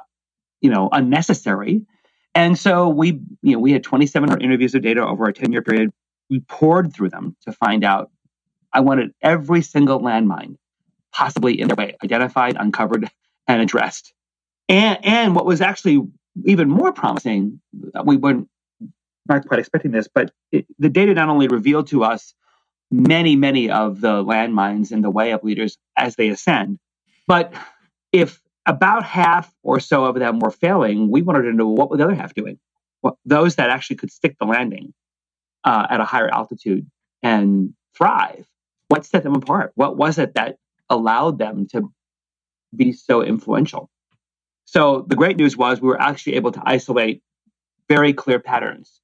you 0.61 0.71
know, 0.71 0.89
unnecessary. 0.93 1.85
And 2.35 2.59
so 2.59 2.89
we, 2.89 3.21
you 3.43 3.53
know, 3.53 3.59
we 3.59 3.73
had 3.73 3.83
2,700 3.83 4.43
interviews 4.43 4.75
of 4.75 4.83
data 4.83 5.05
over 5.05 5.25
a 5.27 5.33
10 5.33 5.53
year 5.53 5.63
period. 5.63 5.91
We 6.31 6.41
poured 6.41 6.95
through 6.95 7.11
them 7.11 7.37
to 7.47 7.53
find 7.53 7.85
out. 7.85 8.11
I 8.73 8.81
wanted 8.81 9.13
every 9.23 9.63
single 9.63 10.01
landmine 10.01 10.57
possibly 11.13 11.59
in 11.61 11.69
their 11.69 11.77
way 11.77 11.97
identified, 12.05 12.57
uncovered, 12.59 13.09
and 13.49 13.63
addressed. 13.63 14.13
And, 14.69 14.99
and 15.05 15.35
what 15.35 15.47
was 15.47 15.63
actually 15.63 16.03
even 16.45 16.69
more 16.69 16.93
promising, 16.93 17.61
we 18.05 18.17
weren't 18.17 18.49
not 19.29 19.47
quite 19.47 19.61
expecting 19.61 19.91
this, 19.91 20.09
but 20.13 20.33
it, 20.53 20.67
the 20.79 20.89
data 20.89 21.15
not 21.15 21.29
only 21.29 21.49
revealed 21.49 21.89
to 21.89 22.05
us 22.05 22.35
many, 22.91 23.35
many 23.35 23.71
of 23.71 24.01
the 24.01 24.23
landmines 24.23 24.93
in 24.93 25.01
the 25.03 25.11
way 25.11 25.33
of 25.33 25.43
leaders 25.43 25.79
as 25.97 26.17
they 26.17 26.29
ascend, 26.29 26.79
but 27.27 27.53
if 28.13 28.41
about 28.67 29.05
half 29.05 29.53
or 29.63 29.81
so 29.81 30.05
of 30.05 30.17
them 30.17 30.39
were 30.39 30.51
failing, 30.51 31.11
we 31.11 31.23
wanted 31.23 31.43
to 31.43 31.53
know 31.53 31.69
what 31.69 31.91
were 31.91 31.97
the 31.97 32.05
other 32.05 32.15
half 32.15 32.35
doing? 32.35 32.59
Those 33.25 33.57
that 33.57 33.71
actually 33.71 33.97
could 33.97 34.11
stick 34.11 34.37
the 34.39 34.47
landing 34.47 34.93
uh, 35.65 35.87
at 35.91 36.01
a 36.01 36.05
higher 36.05 36.29
altitude 36.29 36.89
and 37.23 37.75
thrive. 37.97 38.47
What 38.89 39.05
set 39.05 39.23
them 39.23 39.35
apart? 39.35 39.73
What 39.75 39.97
was 39.97 40.19
it 40.19 40.35
that 40.35 40.57
allowed 40.89 41.39
them 41.39 41.67
to 41.73 41.93
be 42.75 42.93
so 42.93 43.23
influential? 43.23 43.91
So 44.67 45.05
the 45.09 45.17
great 45.17 45.37
news 45.37 45.57
was 45.57 45.81
we 45.81 45.89
were 45.89 46.01
actually 46.01 46.35
able 46.35 46.53
to 46.53 46.63
isolate 46.65 47.23
very 47.89 48.13
clear 48.13 48.41
patterns 48.41 49.01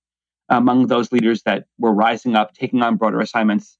among 0.49 0.88
those 0.88 1.12
leaders 1.12 1.42
that 1.45 1.64
were 1.78 1.92
rising 1.92 2.35
up, 2.35 2.52
taking 2.52 2.83
on 2.83 2.97
broader 2.97 3.21
assignments 3.21 3.78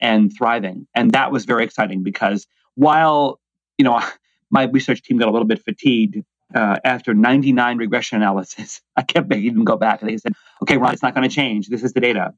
and 0.00 0.30
thriving. 0.36 0.86
And 0.94 1.12
that 1.12 1.32
was 1.32 1.46
very 1.46 1.64
exciting 1.64 2.02
because 2.02 2.46
while, 2.74 3.40
you 3.78 3.84
know, 3.84 4.00
my 4.50 4.64
research 4.64 5.02
team 5.02 5.16
got 5.16 5.28
a 5.28 5.32
little 5.32 5.48
bit 5.48 5.64
fatigued 5.64 6.22
uh, 6.54 6.76
after 6.84 7.14
99 7.14 7.78
regression 7.78 8.18
analysis. 8.18 8.82
I 8.96 9.02
kept 9.02 9.28
making 9.28 9.54
them 9.54 9.64
go 9.64 9.76
back 9.76 10.02
and 10.02 10.10
they 10.10 10.18
said, 10.18 10.34
okay, 10.62 10.76
Ron, 10.76 10.92
it's 10.92 11.02
not 11.02 11.14
going 11.14 11.28
to 11.28 11.34
change. 11.34 11.68
This 11.68 11.82
is 11.82 11.94
the 11.94 12.00
data. 12.00 12.34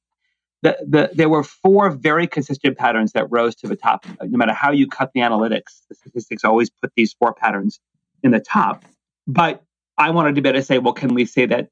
The, 0.62 0.78
the, 0.86 1.10
there 1.12 1.28
were 1.28 1.42
four 1.42 1.90
very 1.90 2.26
consistent 2.26 2.78
patterns 2.78 3.12
that 3.12 3.26
rose 3.30 3.56
to 3.56 3.66
the 3.66 3.76
top. 3.76 4.06
No 4.22 4.38
matter 4.38 4.54
how 4.54 4.70
you 4.70 4.86
cut 4.86 5.10
the 5.12 5.20
analytics, 5.20 5.82
the 5.88 5.94
statistics 5.96 6.44
always 6.44 6.70
put 6.70 6.92
these 6.96 7.12
four 7.12 7.34
patterns 7.34 7.80
in 8.24 8.32
the 8.32 8.40
top. 8.40 8.84
But 9.28 9.62
I 9.96 10.10
wanted 10.10 10.34
to 10.34 10.42
be 10.42 10.48
able 10.48 10.58
to 10.58 10.64
say, 10.64 10.78
well, 10.78 10.94
can 10.94 11.14
we 11.14 11.26
say 11.26 11.46
that 11.46 11.68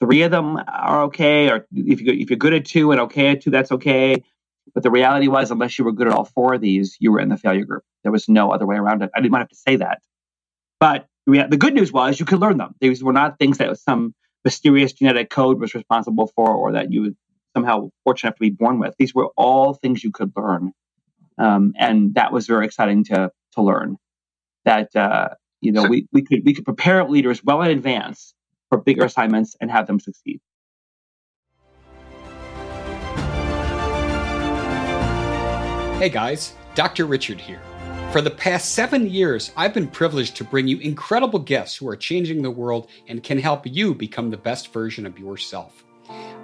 three 0.00 0.22
of 0.22 0.30
them 0.30 0.56
are 0.56 1.04
okay? 1.04 1.50
Or 1.50 1.66
if, 1.74 2.00
you, 2.00 2.12
if 2.12 2.30
you're 2.30 2.38
good 2.38 2.54
at 2.54 2.66
two 2.66 2.92
and 2.92 3.00
okay 3.02 3.28
at 3.30 3.42
two, 3.42 3.50
that's 3.50 3.72
okay. 3.72 4.22
But 4.72 4.84
the 4.84 4.90
reality 4.90 5.26
was, 5.26 5.50
unless 5.50 5.78
you 5.78 5.84
were 5.84 5.92
good 5.92 6.06
at 6.06 6.12
all 6.12 6.24
four 6.24 6.54
of 6.54 6.60
these, 6.60 6.96
you 7.00 7.10
were 7.10 7.18
in 7.18 7.28
the 7.28 7.36
failure 7.36 7.64
group. 7.64 7.82
There 8.04 8.12
was 8.12 8.28
no 8.28 8.52
other 8.52 8.66
way 8.66 8.76
around 8.76 9.02
it. 9.02 9.10
I 9.14 9.20
didn't 9.20 9.32
want 9.32 9.40
to 9.40 9.44
have 9.44 9.48
to 9.48 9.56
say 9.56 9.76
that. 9.76 10.00
But 10.78 11.06
the 11.26 11.56
good 11.56 11.74
news 11.74 11.92
was 11.92 12.20
you 12.20 12.26
could 12.26 12.40
learn 12.40 12.58
them. 12.58 12.74
These 12.80 13.02
were 13.02 13.12
not 13.12 13.38
things 13.38 13.58
that 13.58 13.76
some 13.78 14.14
mysterious 14.44 14.92
genetic 14.92 15.28
code 15.28 15.60
was 15.60 15.74
responsible 15.74 16.28
for 16.28 16.54
or 16.54 16.72
that 16.72 16.92
you 16.92 17.02
were 17.02 17.10
somehow 17.54 17.90
fortunate 18.04 18.28
enough 18.28 18.36
to 18.36 18.40
be 18.40 18.50
born 18.50 18.78
with. 18.78 18.94
These 18.98 19.14
were 19.14 19.30
all 19.36 19.74
things 19.74 20.04
you 20.04 20.12
could 20.12 20.32
learn. 20.36 20.72
Um, 21.36 21.74
and 21.76 22.14
that 22.14 22.32
was 22.32 22.46
very 22.46 22.64
exciting 22.64 23.04
to, 23.04 23.30
to 23.54 23.62
learn 23.62 23.96
that, 24.64 24.94
uh, 24.94 25.30
you 25.60 25.72
know, 25.72 25.84
we, 25.84 26.06
we 26.12 26.22
could, 26.22 26.42
we 26.44 26.54
could 26.54 26.64
prepare 26.64 27.04
leaders 27.04 27.44
well 27.44 27.62
in 27.62 27.70
advance 27.70 28.34
for 28.68 28.78
bigger 28.78 29.04
assignments 29.04 29.56
and 29.60 29.70
have 29.70 29.86
them 29.86 30.00
succeed. 30.00 30.40
Hey 35.98 36.08
guys, 36.08 36.54
Dr. 36.74 37.04
Richard 37.04 37.38
here. 37.38 37.60
For 38.10 38.22
the 38.22 38.30
past 38.30 38.74
seven 38.74 39.08
years, 39.08 39.52
I've 39.56 39.74
been 39.74 39.86
privileged 39.86 40.34
to 40.36 40.44
bring 40.44 40.66
you 40.66 40.78
incredible 40.78 41.38
guests 41.38 41.76
who 41.76 41.86
are 41.88 41.96
changing 41.96 42.42
the 42.42 42.50
world 42.50 42.88
and 43.06 43.22
can 43.22 43.38
help 43.38 43.66
you 43.66 43.94
become 43.94 44.30
the 44.30 44.36
best 44.36 44.72
version 44.72 45.06
of 45.06 45.18
yourself. 45.18 45.84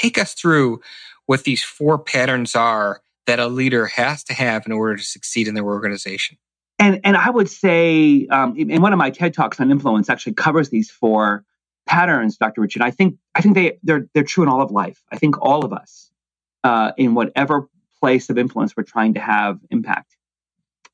Take 0.00 0.18
us 0.18 0.34
through 0.34 0.80
what 1.26 1.44
these 1.44 1.62
four 1.62 1.98
patterns 1.98 2.54
are 2.54 3.00
that 3.26 3.40
a 3.40 3.48
leader 3.48 3.86
has 3.86 4.24
to 4.24 4.34
have 4.34 4.64
in 4.64 4.72
order 4.72 4.96
to 4.96 5.04
succeed 5.04 5.48
in 5.48 5.54
their 5.54 5.64
organization. 5.64 6.38
And 6.78 7.00
and 7.04 7.16
I 7.16 7.28
would 7.28 7.50
say, 7.50 8.26
um, 8.30 8.56
in 8.56 8.80
one 8.80 8.92
of 8.92 8.98
my 8.98 9.10
TED 9.10 9.34
talks 9.34 9.58
on 9.58 9.70
influence, 9.70 10.08
actually 10.08 10.34
covers 10.34 10.70
these 10.70 10.90
four 10.90 11.44
patterns, 11.86 12.36
Dr. 12.36 12.60
Richard. 12.60 12.82
I 12.82 12.92
think 12.92 13.16
I 13.34 13.40
think 13.40 13.56
they 13.56 13.78
they're 13.82 14.06
they're 14.14 14.22
true 14.22 14.44
in 14.44 14.48
all 14.48 14.62
of 14.62 14.70
life. 14.70 15.02
I 15.10 15.16
think 15.16 15.42
all 15.42 15.64
of 15.64 15.72
us 15.72 16.10
uh, 16.62 16.92
in 16.96 17.14
whatever 17.14 17.68
place 18.00 18.30
of 18.30 18.38
influence 18.38 18.76
we're 18.76 18.84
trying 18.84 19.14
to 19.14 19.20
have 19.20 19.58
impact 19.70 20.16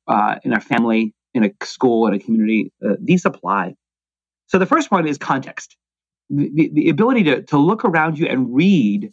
uh, 0.09 0.37
in 0.43 0.55
our 0.55 0.61
family, 0.61 1.13
in 1.35 1.45
a 1.45 1.51
school, 1.65 2.07
in 2.07 2.15
a 2.15 2.19
community. 2.19 2.73
Uh, 2.85 2.95
these 2.99 3.27
apply. 3.27 3.75
So 4.47 4.59
the 4.59 4.67
first 4.67 4.91
one 4.91 5.07
is 5.07 5.19
context. 5.19 5.77
The, 6.31 6.71
the 6.73 6.89
ability 6.89 7.25
to, 7.25 7.43
to 7.43 7.59
look 7.59 7.85
around 7.85 8.19
you 8.19 8.27
and 8.27 8.55
read 8.55 9.13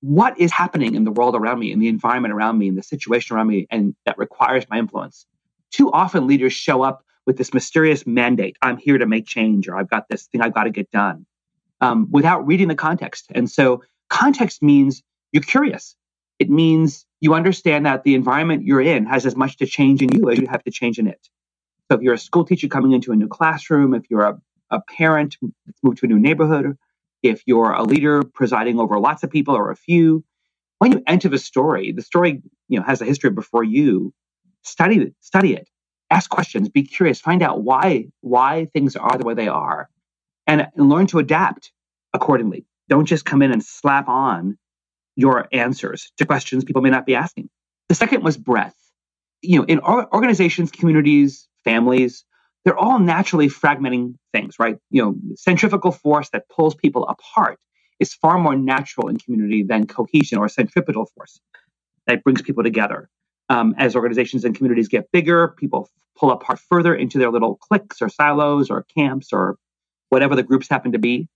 what 0.00 0.38
is 0.38 0.52
happening 0.52 0.94
in 0.94 1.04
the 1.04 1.10
world 1.10 1.34
around 1.34 1.58
me, 1.58 1.72
in 1.72 1.78
the 1.78 1.88
environment 1.88 2.34
around 2.34 2.58
me, 2.58 2.68
in 2.68 2.74
the 2.74 2.82
situation 2.82 3.36
around 3.36 3.46
me, 3.46 3.66
and 3.70 3.94
that 4.04 4.18
requires 4.18 4.64
my 4.68 4.78
influence. 4.78 5.26
Too 5.70 5.90
often, 5.92 6.26
leaders 6.26 6.52
show 6.52 6.82
up 6.82 7.04
with 7.26 7.38
this 7.38 7.52
mysterious 7.54 8.06
mandate 8.06 8.56
I'm 8.62 8.76
here 8.76 8.98
to 8.98 9.06
make 9.06 9.26
change, 9.26 9.68
or 9.68 9.76
I've 9.76 9.90
got 9.90 10.08
this 10.08 10.26
thing 10.26 10.40
I've 10.40 10.54
got 10.54 10.64
to 10.64 10.70
get 10.70 10.90
done 10.90 11.26
um, 11.80 12.08
without 12.10 12.46
reading 12.46 12.68
the 12.68 12.74
context. 12.74 13.26
And 13.34 13.50
so, 13.50 13.82
context 14.10 14.62
means 14.62 15.02
you're 15.32 15.42
curious. 15.42 15.96
It 16.38 16.50
means 16.50 17.06
you 17.20 17.34
understand 17.34 17.86
that 17.86 18.04
the 18.04 18.14
environment 18.14 18.64
you're 18.64 18.80
in 18.80 19.06
has 19.06 19.26
as 19.26 19.36
much 19.36 19.56
to 19.58 19.66
change 19.66 20.02
in 20.02 20.10
you 20.12 20.30
as 20.30 20.38
you 20.38 20.46
have 20.46 20.62
to 20.64 20.70
change 20.70 20.98
in 20.98 21.06
it. 21.06 21.28
So 21.90 21.96
if 21.96 22.02
you're 22.02 22.14
a 22.14 22.18
school 22.18 22.44
teacher 22.44 22.68
coming 22.68 22.92
into 22.92 23.12
a 23.12 23.16
new 23.16 23.28
classroom, 23.28 23.94
if 23.94 24.04
you're 24.10 24.22
a, 24.22 24.40
a 24.70 24.80
parent 24.80 25.36
that's 25.66 25.82
moved 25.82 25.98
to 25.98 26.06
a 26.06 26.08
new 26.08 26.18
neighborhood, 26.18 26.76
if 27.22 27.42
you're 27.46 27.72
a 27.72 27.82
leader 27.82 28.22
presiding 28.22 28.80
over 28.80 28.98
lots 28.98 29.22
of 29.22 29.30
people 29.30 29.56
or 29.56 29.70
a 29.70 29.76
few, 29.76 30.24
when 30.78 30.92
you 30.92 31.02
enter 31.06 31.28
the 31.28 31.38
story, 31.38 31.92
the 31.92 32.02
story 32.02 32.42
you 32.68 32.78
know 32.78 32.84
has 32.86 33.00
a 33.02 33.06
history 33.06 33.30
before 33.30 33.64
you. 33.64 34.12
Study 34.62 34.98
it, 34.98 35.14
study 35.20 35.54
it, 35.54 35.68
ask 36.10 36.28
questions, 36.30 36.68
be 36.68 36.82
curious, 36.84 37.20
find 37.20 37.42
out 37.42 37.62
why 37.62 38.08
why 38.20 38.66
things 38.72 38.96
are 38.96 39.16
the 39.18 39.24
way 39.24 39.34
they 39.34 39.48
are, 39.48 39.88
and, 40.46 40.68
and 40.76 40.88
learn 40.88 41.06
to 41.08 41.18
adapt 41.20 41.72
accordingly. 42.14 42.66
Don't 42.88 43.06
just 43.06 43.24
come 43.24 43.42
in 43.42 43.52
and 43.52 43.64
slap 43.64 44.08
on 44.08 44.58
your 45.16 45.48
answers 45.52 46.12
to 46.18 46.26
questions 46.26 46.64
people 46.64 46.82
may 46.82 46.90
not 46.90 47.06
be 47.06 47.14
asking. 47.14 47.48
The 47.88 47.94
second 47.94 48.22
was 48.22 48.36
breadth. 48.36 48.76
You 49.42 49.60
know, 49.60 49.64
in 49.66 49.80
organizations, 49.80 50.70
communities, 50.70 51.48
families, 51.64 52.24
they're 52.66 52.76
all 52.76 52.98
naturally 52.98 53.46
fragmenting 53.46 54.16
things, 54.32 54.56
right? 54.58 54.76
You 54.90 55.02
know, 55.04 55.14
centrifugal 55.36 55.92
force 55.92 56.30
that 56.30 56.48
pulls 56.48 56.74
people 56.74 57.06
apart 57.06 57.60
is 58.00 58.12
far 58.12 58.38
more 58.38 58.56
natural 58.56 59.06
in 59.06 59.18
community 59.18 59.62
than 59.62 59.86
cohesion 59.86 60.36
or 60.36 60.48
centripetal 60.48 61.06
force 61.06 61.40
that 62.08 62.24
brings 62.24 62.42
people 62.42 62.64
together. 62.64 63.08
Um, 63.48 63.76
as 63.78 63.94
organizations 63.94 64.44
and 64.44 64.56
communities 64.56 64.88
get 64.88 65.12
bigger, 65.12 65.54
people 65.56 65.88
pull 66.18 66.32
apart 66.32 66.58
further 66.58 66.92
into 66.92 67.18
their 67.18 67.30
little 67.30 67.54
cliques 67.54 68.02
or 68.02 68.08
silos 68.08 68.68
or 68.68 68.84
camps 68.96 69.28
or 69.32 69.58
whatever 70.08 70.34
the 70.34 70.42
groups 70.42 70.68
happen 70.68 70.90
to 70.90 70.98
be. 70.98 71.28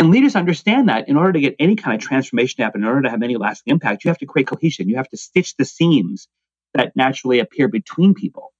And 0.00 0.10
leaders 0.10 0.34
understand 0.34 0.88
that 0.88 1.08
in 1.08 1.16
order 1.16 1.34
to 1.34 1.40
get 1.40 1.54
any 1.60 1.76
kind 1.76 1.94
of 1.94 2.04
transformation 2.04 2.64
happen, 2.64 2.82
in 2.82 2.88
order 2.88 3.02
to 3.02 3.10
have 3.10 3.22
any 3.22 3.36
lasting 3.36 3.70
impact, 3.70 4.04
you 4.04 4.08
have 4.08 4.18
to 4.18 4.26
create 4.26 4.48
cohesion. 4.48 4.88
You 4.88 4.96
have 4.96 5.08
to 5.10 5.16
stitch 5.16 5.54
the 5.56 5.64
seams 5.64 6.26
that 6.74 6.96
naturally 6.96 7.38
appear 7.38 7.68
between 7.68 8.14
people. 8.14 8.52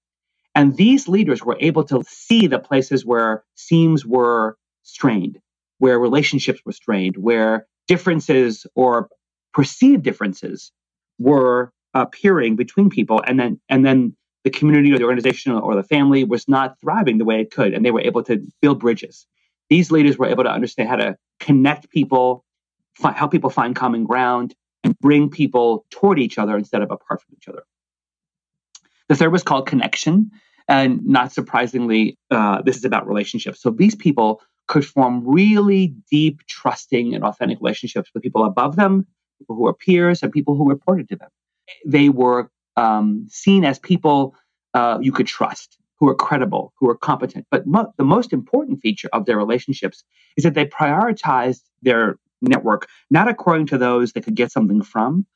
And 0.58 0.76
these 0.76 1.08
leaders 1.08 1.44
were 1.44 1.56
able 1.60 1.84
to 1.86 2.04
see 2.08 2.48
the 2.48 2.58
places 2.58 3.06
where 3.06 3.44
seams 3.54 4.04
were 4.04 4.58
strained, 4.82 5.40
where 5.78 6.00
relationships 6.00 6.60
were 6.66 6.72
strained, 6.72 7.16
where 7.16 7.68
differences 7.88 8.66
or 8.76 9.08
perceived 9.54 10.02
differences 10.02 10.72
were 11.20 11.72
appearing 11.94 12.56
between 12.56 12.90
people, 12.90 13.22
and 13.24 13.40
then 13.40 13.60
and 13.70 13.86
then 13.86 14.16
the 14.44 14.50
community 14.50 14.92
or 14.92 14.98
the 14.98 15.04
organization 15.04 15.52
or 15.52 15.76
the 15.76 15.84
family 15.84 16.24
was 16.24 16.48
not 16.48 16.76
thriving 16.82 17.18
the 17.18 17.26
way 17.26 17.40
it 17.40 17.52
could, 17.52 17.72
and 17.72 17.86
they 17.86 17.92
were 17.92 18.02
able 18.02 18.24
to 18.24 18.44
build 18.60 18.80
bridges. 18.80 19.28
These 19.70 19.92
leaders 19.92 20.18
were 20.18 20.26
able 20.28 20.44
to 20.44 20.52
understand 20.52 20.90
how 20.90 20.96
to 20.98 21.16
connect 21.40 21.90
people, 21.90 22.44
fi- 22.96 23.14
help 23.14 23.32
people 23.32 23.50
find 23.50 23.76
common 23.76 24.04
ground, 24.04 24.56
and 24.84 24.98
bring 25.00 25.30
people 25.30 25.86
toward 25.90 26.20
each 26.20 26.38
other 26.38 26.58
instead 26.58 26.82
of 26.82 26.92
apart 26.92 27.22
from 27.22 27.36
each 27.38 27.48
other. 27.48 27.64
The 29.08 29.16
third 29.16 29.32
was 29.32 29.44
called 29.44 29.68
connection. 29.68 30.32
And 30.68 31.04
not 31.06 31.32
surprisingly, 31.32 32.18
uh, 32.30 32.62
this 32.62 32.76
is 32.76 32.84
about 32.84 33.08
relationships. 33.08 33.62
So 33.62 33.70
these 33.70 33.94
people 33.94 34.42
could 34.66 34.84
form 34.84 35.26
really 35.26 35.94
deep, 36.10 36.40
trusting, 36.46 37.14
and 37.14 37.24
authentic 37.24 37.58
relationships 37.60 38.10
with 38.14 38.22
people 38.22 38.44
above 38.44 38.76
them, 38.76 39.06
people 39.38 39.56
who 39.56 39.62
were 39.62 39.74
peers, 39.74 40.22
and 40.22 40.30
people 40.30 40.56
who 40.56 40.68
reported 40.68 41.08
to 41.08 41.16
them. 41.16 41.30
They 41.86 42.10
were 42.10 42.50
um, 42.76 43.26
seen 43.30 43.64
as 43.64 43.78
people 43.78 44.34
uh, 44.74 44.98
you 45.00 45.12
could 45.12 45.26
trust, 45.26 45.78
who 45.98 46.08
are 46.08 46.14
credible, 46.14 46.72
who 46.78 46.88
are 46.90 46.96
competent. 46.96 47.46
But 47.50 47.66
mo- 47.66 47.92
the 47.96 48.04
most 48.04 48.32
important 48.32 48.80
feature 48.82 49.08
of 49.12 49.26
their 49.26 49.38
relationships 49.38 50.04
is 50.36 50.44
that 50.44 50.54
they 50.54 50.66
prioritized 50.66 51.62
their 51.82 52.18
network 52.42 52.86
not 53.10 53.28
according 53.28 53.66
to 53.66 53.78
those 53.78 54.12
they 54.12 54.20
could 54.20 54.36
get 54.36 54.52
something 54.52 54.82
from, 54.82 55.26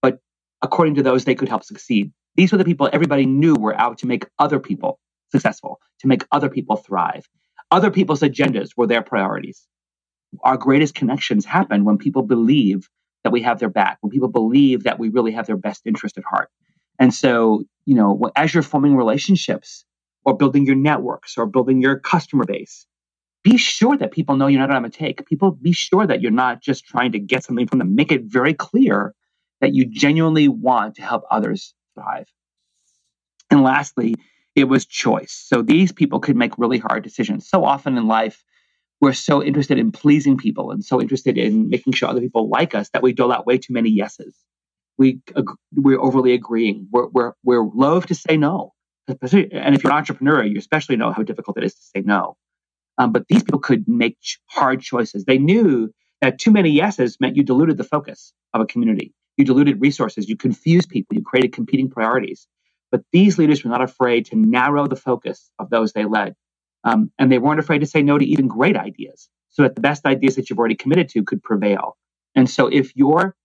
but 0.00 0.18
according 0.62 0.94
to 0.96 1.02
those 1.02 1.24
they 1.24 1.34
could 1.34 1.48
help 1.48 1.64
succeed. 1.64 2.12
These 2.36 2.52
were 2.52 2.58
the 2.58 2.64
people 2.64 2.88
everybody 2.92 3.26
knew 3.26 3.54
were 3.54 3.78
out 3.78 3.98
to 3.98 4.06
make 4.06 4.26
other 4.38 4.58
people 4.58 4.98
successful, 5.30 5.80
to 6.00 6.06
make 6.06 6.24
other 6.32 6.48
people 6.48 6.76
thrive. 6.76 7.28
Other 7.70 7.90
people's 7.90 8.20
agendas 8.20 8.70
were 8.76 8.86
their 8.86 9.02
priorities. 9.02 9.66
Our 10.42 10.56
greatest 10.56 10.94
connections 10.94 11.44
happen 11.44 11.84
when 11.84 11.98
people 11.98 12.22
believe 12.22 12.88
that 13.24 13.32
we 13.32 13.42
have 13.42 13.58
their 13.58 13.68
back, 13.68 13.98
when 14.00 14.10
people 14.10 14.28
believe 14.28 14.84
that 14.84 14.98
we 14.98 15.08
really 15.08 15.32
have 15.32 15.46
their 15.46 15.56
best 15.56 15.82
interest 15.86 16.18
at 16.18 16.24
heart. 16.24 16.50
And 16.98 17.12
so, 17.12 17.64
you 17.86 17.94
know, 17.94 18.30
as 18.36 18.52
you're 18.52 18.62
forming 18.62 18.96
relationships 18.96 19.84
or 20.24 20.36
building 20.36 20.66
your 20.66 20.76
networks 20.76 21.36
or 21.36 21.46
building 21.46 21.80
your 21.80 21.98
customer 21.98 22.44
base, 22.44 22.86
be 23.42 23.56
sure 23.56 23.96
that 23.96 24.12
people 24.12 24.36
know 24.36 24.46
you're 24.46 24.60
not 24.60 24.70
on 24.70 24.84
a 24.84 24.90
take. 24.90 25.26
People 25.26 25.50
be 25.50 25.72
sure 25.72 26.06
that 26.06 26.20
you're 26.20 26.30
not 26.30 26.62
just 26.62 26.84
trying 26.84 27.12
to 27.12 27.18
get 27.18 27.44
something 27.44 27.66
from 27.66 27.80
them. 27.80 27.94
Make 27.94 28.12
it 28.12 28.22
very 28.24 28.54
clear 28.54 29.14
that 29.60 29.74
you 29.74 29.84
genuinely 29.84 30.48
want 30.48 30.96
to 30.96 31.02
help 31.02 31.24
others 31.30 31.74
thrive. 31.94 32.26
And 33.50 33.62
lastly, 33.62 34.14
it 34.54 34.64
was 34.64 34.86
choice. 34.86 35.32
So 35.32 35.62
these 35.62 35.92
people 35.92 36.20
could 36.20 36.36
make 36.36 36.58
really 36.58 36.78
hard 36.78 37.02
decisions. 37.02 37.48
So 37.48 37.64
often 37.64 37.96
in 37.96 38.06
life, 38.06 38.42
we're 39.00 39.12
so 39.12 39.42
interested 39.42 39.78
in 39.78 39.92
pleasing 39.92 40.36
people 40.36 40.70
and 40.70 40.84
so 40.84 41.00
interested 41.00 41.36
in 41.36 41.68
making 41.68 41.92
sure 41.94 42.08
other 42.08 42.20
people 42.20 42.48
like 42.48 42.74
us 42.74 42.88
that 42.90 43.02
we 43.02 43.12
dole 43.12 43.32
out 43.32 43.46
way 43.46 43.58
too 43.58 43.72
many 43.72 43.90
yeses. 43.90 44.34
We 44.98 45.20
we're 45.74 46.00
overly 46.00 46.34
agreeing. 46.34 46.86
We're 46.92 47.08
we're 47.08 47.32
we're 47.42 47.64
loath 47.64 48.06
to 48.06 48.14
say 48.14 48.36
no. 48.36 48.74
And 49.08 49.74
if 49.74 49.82
you're 49.82 49.92
an 49.92 49.98
entrepreneur, 49.98 50.44
you 50.44 50.58
especially 50.58 50.96
know 50.96 51.12
how 51.12 51.22
difficult 51.22 51.58
it 51.58 51.64
is 51.64 51.74
to 51.74 51.82
say 51.82 52.02
no. 52.02 52.36
Um, 52.98 53.10
but 53.10 53.26
these 53.28 53.42
people 53.42 53.58
could 53.60 53.88
make 53.88 54.18
hard 54.46 54.80
choices. 54.80 55.24
They 55.24 55.38
knew 55.38 55.92
that 56.20 56.38
too 56.38 56.52
many 56.52 56.70
yeses 56.70 57.16
meant 57.20 57.36
you 57.36 57.42
diluted 57.42 57.78
the 57.78 57.84
focus 57.84 58.32
of 58.54 58.60
a 58.60 58.66
community. 58.66 59.12
You 59.36 59.44
diluted 59.44 59.80
resources. 59.80 60.28
You 60.28 60.36
confused 60.36 60.90
people. 60.90 61.16
You 61.16 61.22
created 61.24 61.52
competing 61.52 61.90
priorities. 61.90 62.48
But 62.92 63.02
these 63.12 63.38
leaders 63.38 63.64
were 63.64 63.70
not 63.70 63.82
afraid 63.82 64.26
to 64.26 64.36
narrow 64.36 64.86
the 64.86 64.96
focus 64.96 65.50
of 65.58 65.70
those 65.70 65.92
they 65.92 66.06
led. 66.06 66.36
Um, 66.84 67.12
and 67.18 67.32
they 67.32 67.38
weren't 67.38 67.60
afraid 67.60 67.80
to 67.80 67.86
say 67.86 68.02
no 68.02 68.18
to 68.18 68.24
even 68.26 68.48
great 68.48 68.76
ideas 68.76 69.28
so 69.50 69.62
that 69.62 69.74
the 69.74 69.82
best 69.82 70.06
ideas 70.06 70.36
that 70.36 70.50
you've 70.50 70.58
already 70.58 70.76
committed 70.76 71.08
to 71.10 71.24
could 71.24 71.42
prevail. 71.42 71.96
And 72.36 72.50
so 72.50 72.68
if 72.68 72.96
you're 72.96 73.36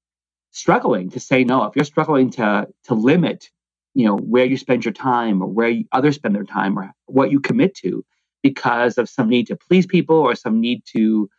struggling 0.52 1.12
to 1.12 1.20
say 1.20 1.44
no, 1.44 1.66
if 1.66 1.76
you're 1.76 1.86
struggling 1.86 2.32
to, 2.32 2.68
to 2.86 2.94
limit, 2.94 3.50
you 3.94 4.06
know, 4.06 4.18
where 4.18 4.46
you 4.46 4.58
spend 4.58 4.86
your 4.86 4.94
time 4.94 5.42
or 5.42 5.48
where 5.48 5.70
you, 5.70 5.86
others 5.92 6.16
spend 6.16 6.36
their 6.36 6.44
time 6.46 6.78
or 6.78 6.92
what 7.06 7.32
you 7.32 7.40
commit 7.40 7.76
to 7.78 8.06
because 8.44 8.98
of 8.98 9.10
some 9.10 9.30
need 9.30 9.48
to 9.48 9.56
please 9.56 9.86
people 9.86 10.18
or 10.18 10.36
some 10.36 10.62
need 10.62 10.84
to 10.86 11.30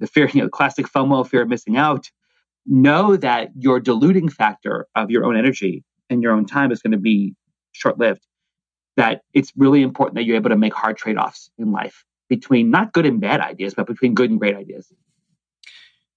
the 0.00 0.06
fear, 0.06 0.28
you 0.32 0.42
know, 0.42 0.48
classic 0.48 0.86
FOMO, 0.88 1.28
fear 1.28 1.42
of 1.42 1.48
missing 1.48 1.76
out, 1.76 2.10
know 2.66 3.16
that 3.16 3.50
your 3.56 3.80
diluting 3.80 4.28
factor 4.28 4.86
of 4.94 5.10
your 5.10 5.24
own 5.24 5.36
energy 5.36 5.84
and 6.10 6.22
your 6.22 6.32
own 6.32 6.46
time 6.46 6.72
is 6.72 6.80
going 6.80 6.92
to 6.92 6.98
be 6.98 7.34
short 7.72 7.98
lived, 7.98 8.26
that 8.96 9.22
it's 9.32 9.52
really 9.56 9.82
important 9.82 10.16
that 10.16 10.24
you're 10.24 10.36
able 10.36 10.50
to 10.50 10.56
make 10.56 10.74
hard 10.74 10.96
trade 10.96 11.16
offs 11.16 11.50
in 11.58 11.72
life 11.72 12.04
between 12.28 12.70
not 12.70 12.92
good 12.92 13.06
and 13.06 13.20
bad 13.20 13.40
ideas, 13.40 13.74
but 13.74 13.86
between 13.86 14.14
good 14.14 14.30
and 14.30 14.38
great 14.38 14.56
ideas. 14.56 14.92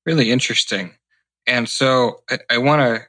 Really 0.06 0.32
interesting. 0.32 0.92
And 1.46 1.70
so 1.70 2.24
I, 2.30 2.40
I 2.50 2.58
want 2.58 2.82
to 2.82 3.08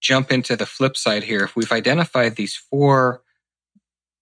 jump 0.00 0.30
into 0.30 0.56
the 0.56 0.66
flip 0.66 0.96
side 0.96 1.24
here. 1.24 1.44
If 1.44 1.56
we've 1.56 1.72
identified 1.72 2.36
these 2.36 2.56
four 2.56 3.22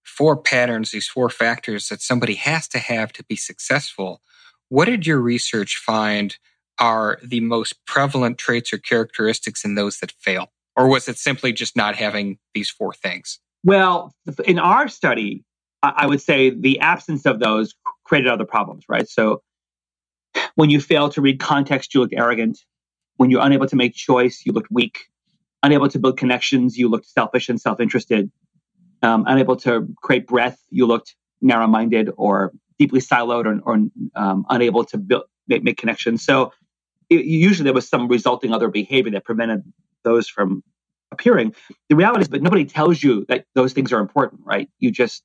four 0.05 0.37
patterns, 0.37 0.91
these 0.91 1.09
four 1.09 1.29
factors 1.29 1.89
that 1.89 2.01
somebody 2.01 2.35
has 2.35 2.69
to 2.69 2.79
have 2.79 3.13
to 3.13 3.25
be 3.25 3.35
successful, 3.35 4.21
what 4.69 4.85
did 4.85 5.07
your 5.07 5.19
research 5.19 5.77
find 5.77 6.37
are 6.79 7.19
the 7.23 7.41
most 7.41 7.75
prevalent 7.87 8.39
traits 8.39 8.73
or 8.73 8.79
characteristics 8.79 9.65
in 9.65 9.75
those 9.75 9.99
that 9.99 10.13
fail? 10.19 10.49
Or 10.77 10.89
was 10.89 11.09
it 11.09 11.19
simply 11.19 11.53
just 11.53 11.77
not 11.77 11.95
having 11.95 12.39
these 12.53 12.71
four 12.71 12.93
things? 12.93 13.39
Well, 13.63 14.15
in 14.45 14.59
our 14.59 14.89
study, 14.89 15.45
I 15.83 16.07
would 16.07 16.21
say 16.21 16.51
the 16.51 16.81
absence 16.81 17.27
of 17.27 17.39
those 17.41 17.75
created 18.05 18.31
other 18.31 18.45
problems, 18.45 18.85
right? 18.89 19.09
So 19.09 19.43
when 20.55 20.71
you 20.71 20.81
fail 20.81 21.09
to 21.11 21.21
read 21.21 21.39
context, 21.39 21.95
you 21.95 22.01
look 22.01 22.13
arrogant. 22.13 22.59
When 23.17 23.31
you're 23.31 23.45
unable 23.45 23.67
to 23.69 23.77
make 23.77 23.95
choice, 23.95 24.43
you 24.45 24.53
look 24.53 24.67
weak. 24.71 25.07
Unable 25.63 25.89
to 25.89 25.99
build 25.99 26.19
connections, 26.19 26.77
you 26.77 26.89
looked 26.89 27.07
selfish 27.07 27.49
and 27.49 27.61
self-interested. 27.61 28.31
Um, 29.03 29.25
unable 29.27 29.57
to 29.59 29.89
create 30.03 30.27
breadth, 30.27 30.59
you 30.71 30.87
looked 30.87 31.15
narrow-minded 31.41 32.11
or 32.17 32.53
deeply 32.79 33.01
siloed 33.01 33.47
or, 33.47 33.61
or 33.61 33.79
um, 34.17 34.45
unable 34.49 34.85
to 34.87 34.99
build 34.99 35.25
make, 35.47 35.63
make 35.63 35.77
connections. 35.77 36.25
So 36.25 36.53
usually 37.11 37.65
there 37.65 37.75
was 37.75 37.89
some 37.89 38.09
resulting 38.09 38.53
other 38.53 38.69
behavior 38.69 39.13
that 39.13 39.25
prevented 39.25 39.63
those 40.03 40.29
from 40.29 40.63
appearing. 41.13 41.55
The 41.89 41.97
reality 41.97 42.23
is, 42.23 42.29
but 42.29 42.43
nobody 42.43 42.65
tells 42.65 43.03
you 43.03 43.25
that 43.29 43.47
those 43.55 43.73
things 43.73 43.93
are 43.93 44.01
important, 44.01 44.43
right? 44.45 44.69
You 44.79 44.91
just 44.91 45.23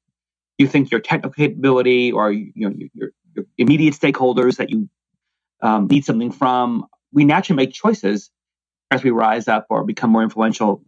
you 0.57 0.67
think 0.67 0.91
your 0.91 0.99
technical 0.99 1.31
capability 1.31 2.11
or 2.11 2.31
you 2.31 2.51
know 2.55 2.73
your, 2.93 3.11
your 3.35 3.45
immediate 3.57 3.93
stakeholders 3.93 4.57
that 4.57 4.69
you 4.69 4.89
um, 5.61 5.87
need 5.87 6.05
something 6.05 6.31
from. 6.31 6.85
We 7.11 7.25
naturally 7.25 7.57
make 7.57 7.73
choices 7.73 8.29
as 8.91 9.03
we 9.03 9.11
rise 9.11 9.47
up 9.47 9.67
or 9.69 9.83
become 9.83 10.11
more 10.11 10.23
influential, 10.23 10.83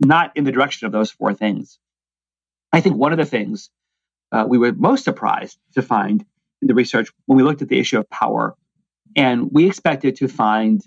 not 0.00 0.32
in 0.36 0.44
the 0.44 0.52
direction 0.52 0.86
of 0.86 0.92
those 0.92 1.10
four 1.10 1.34
things. 1.34 1.78
I 2.72 2.80
think 2.80 2.96
one 2.96 3.12
of 3.12 3.18
the 3.18 3.26
things 3.26 3.70
uh, 4.32 4.44
we 4.48 4.58
were 4.58 4.72
most 4.72 5.04
surprised 5.04 5.58
to 5.74 5.82
find 5.82 6.24
in 6.62 6.68
the 6.68 6.74
research 6.74 7.10
when 7.26 7.36
we 7.36 7.42
looked 7.42 7.62
at 7.62 7.68
the 7.68 7.78
issue 7.78 7.98
of 7.98 8.08
power, 8.10 8.56
and 9.16 9.50
we 9.52 9.66
expected 9.66 10.16
to 10.16 10.28
find 10.28 10.82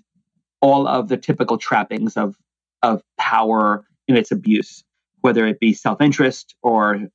all 0.61 0.87
of 0.87 1.09
the 1.09 1.17
typical 1.17 1.57
trappings 1.57 2.17
of 2.17 2.35
of 2.81 3.01
power 3.17 3.85
in 4.07 4.17
its 4.17 4.31
abuse, 4.31 4.83
whether 5.21 5.45
it 5.45 5.59
be 5.59 5.73
self-interest 5.73 6.55
or 6.61 7.07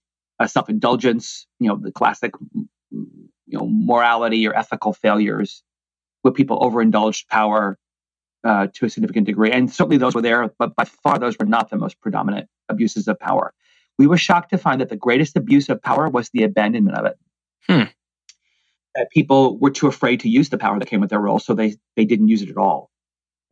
self-indulgence, 0.46 1.46
you 1.58 1.68
know, 1.68 1.76
the 1.76 1.92
classic, 1.92 2.32
you 2.90 3.18
know, 3.46 3.66
morality 3.68 4.46
or 4.46 4.56
ethical 4.56 4.92
failures, 4.92 5.62
where 6.22 6.32
people 6.32 6.58
overindulged 6.62 7.28
power 7.28 7.78
uh, 8.44 8.68
to 8.72 8.86
a 8.86 8.90
significant 8.90 9.26
degree, 9.26 9.50
and 9.50 9.70
certainly 9.70 9.98
those 9.98 10.14
were 10.14 10.22
there, 10.22 10.50
but 10.58 10.74
by 10.76 10.84
far 10.84 11.18
those 11.18 11.36
were 11.38 11.46
not 11.46 11.70
the 11.70 11.76
most 11.76 12.00
predominant 12.00 12.48
abuses 12.68 13.08
of 13.08 13.18
power. 13.18 13.52
We 13.98 14.06
were 14.06 14.16
shocked 14.16 14.50
to 14.50 14.58
find 14.58 14.80
that 14.80 14.90
the 14.90 14.96
greatest 14.96 15.36
abuse 15.36 15.68
of 15.68 15.82
power 15.82 16.08
was 16.08 16.30
the 16.30 16.44
abandonment 16.44 16.96
of 16.96 17.06
it. 17.06 17.18
Hmm. 17.68 17.90
People 19.12 19.58
were 19.58 19.70
too 19.70 19.86
afraid 19.86 20.20
to 20.20 20.28
use 20.28 20.48
the 20.48 20.58
power 20.58 20.78
that 20.78 20.88
came 20.88 21.00
with 21.00 21.10
their 21.10 21.20
role, 21.20 21.38
so 21.38 21.54
they 21.54 21.76
they 21.96 22.04
didn't 22.04 22.28
use 22.28 22.42
it 22.42 22.50
at 22.50 22.56
all 22.56 22.90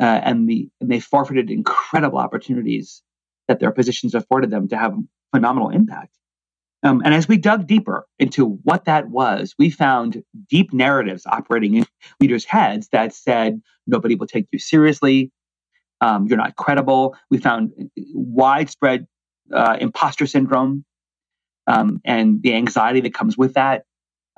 uh, 0.00 0.20
and 0.24 0.48
the 0.48 0.68
and 0.80 0.90
they 0.90 1.00
forfeited 1.00 1.50
incredible 1.50 2.18
opportunities 2.18 3.02
that 3.48 3.60
their 3.60 3.70
positions 3.70 4.14
afforded 4.14 4.50
them 4.50 4.68
to 4.68 4.76
have 4.76 4.94
phenomenal 5.34 5.70
impact. 5.70 6.12
Um, 6.82 7.02
and 7.04 7.14
as 7.14 7.26
we 7.26 7.38
dug 7.38 7.66
deeper 7.66 8.06
into 8.18 8.60
what 8.64 8.84
that 8.84 9.08
was, 9.08 9.54
we 9.58 9.70
found 9.70 10.22
deep 10.48 10.72
narratives 10.72 11.26
operating 11.26 11.74
in 11.74 11.86
leaders' 12.20 12.44
heads 12.44 12.88
that 12.92 13.14
said 13.14 13.60
nobody 13.86 14.14
will 14.14 14.26
take 14.26 14.46
you 14.52 14.58
seriously, 14.58 15.32
um, 16.00 16.26
you're 16.26 16.36
not 16.36 16.56
credible. 16.56 17.16
We 17.30 17.38
found 17.38 17.72
widespread 18.14 19.06
uh, 19.52 19.78
imposter 19.80 20.26
syndrome 20.26 20.84
um, 21.66 22.00
and 22.04 22.42
the 22.42 22.54
anxiety 22.54 23.00
that 23.00 23.14
comes 23.14 23.38
with 23.38 23.54
that. 23.54 23.84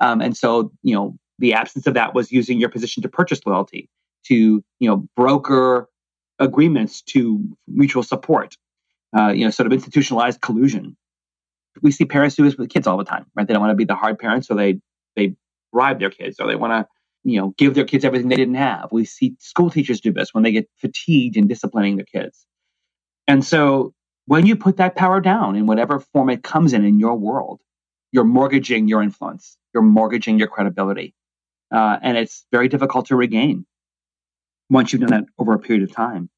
Um, 0.01 0.21
and 0.21 0.37
so, 0.37 0.71
you 0.83 0.95
know, 0.95 1.17
the 1.39 1.53
absence 1.55 1.87
of 1.87 1.95
that 1.95 2.15
was 2.15 2.31
using 2.31 2.59
your 2.59 2.69
position 2.69 3.03
to 3.03 3.09
purchase 3.09 3.41
loyalty 3.45 3.89
to 4.25 4.35
you 4.79 4.89
know 4.89 5.07
broker 5.15 5.89
agreements 6.39 7.01
to 7.03 7.43
mutual 7.67 8.03
support, 8.03 8.57
uh, 9.17 9.29
you 9.29 9.45
know, 9.45 9.51
sort 9.51 9.67
of 9.67 9.73
institutionalized 9.73 10.41
collusion. 10.41 10.97
We 11.81 11.91
see 11.91 12.05
parents 12.05 12.35
do 12.35 12.43
this 12.45 12.57
with 12.57 12.69
kids 12.69 12.87
all 12.87 12.97
the 12.97 13.05
time, 13.05 13.25
right? 13.35 13.47
They 13.47 13.53
don't 13.53 13.61
want 13.61 13.71
to 13.71 13.77
be 13.77 13.85
the 13.85 13.95
hard 13.95 14.19
parents, 14.19 14.47
so 14.47 14.55
they 14.55 14.79
they 15.15 15.35
bribe 15.73 15.99
their 15.99 16.11
kids, 16.11 16.39
or 16.39 16.47
they 16.47 16.55
want 16.57 16.73
to 16.73 16.89
you 17.29 17.41
know 17.41 17.53
give 17.57 17.75
their 17.75 17.85
kids 17.85 18.05
everything 18.05 18.29
they 18.29 18.37
didn't 18.37 18.55
have. 18.55 18.89
We 18.91 19.05
see 19.05 19.35
school 19.39 19.69
teachers 19.71 20.01
do 20.01 20.13
this 20.13 20.33
when 20.33 20.43
they 20.43 20.53
get 20.53 20.69
fatigued 20.81 21.37
in 21.37 21.47
disciplining 21.47 21.97
their 21.97 22.05
kids. 22.07 22.37
And 23.27 23.45
so 23.45 23.93
when 24.27 24.47
you 24.47 24.57
put 24.57 24.77
that 24.79 24.97
power 24.97 25.21
down 25.21 25.57
in 25.57 25.67
whatever 25.67 26.01
form 26.01 26.31
it 26.31 26.43
comes 26.43 26.73
in 26.73 26.85
in 26.85 26.99
your 26.99 27.15
world, 27.17 27.61
you're 28.13 28.25
mortgaging 28.25 28.89
your 28.89 29.03
influence, 29.03 29.57
you're 29.73 29.83
mortgaging 29.83 30.39
your 30.39 30.47
credibility. 30.47 31.13
Uh, 31.71 31.97
and 32.01 32.17
it's 32.17 32.45
very 32.51 32.67
difficult 32.67 33.07
to 33.07 33.15
regain 33.15 33.65
once 34.69 34.91
you've 34.93 35.01
done 35.01 35.11
that 35.11 35.25
over 35.37 35.53
a 35.53 35.59
period 35.59 35.83
of 35.83 35.95
time. 35.95 36.29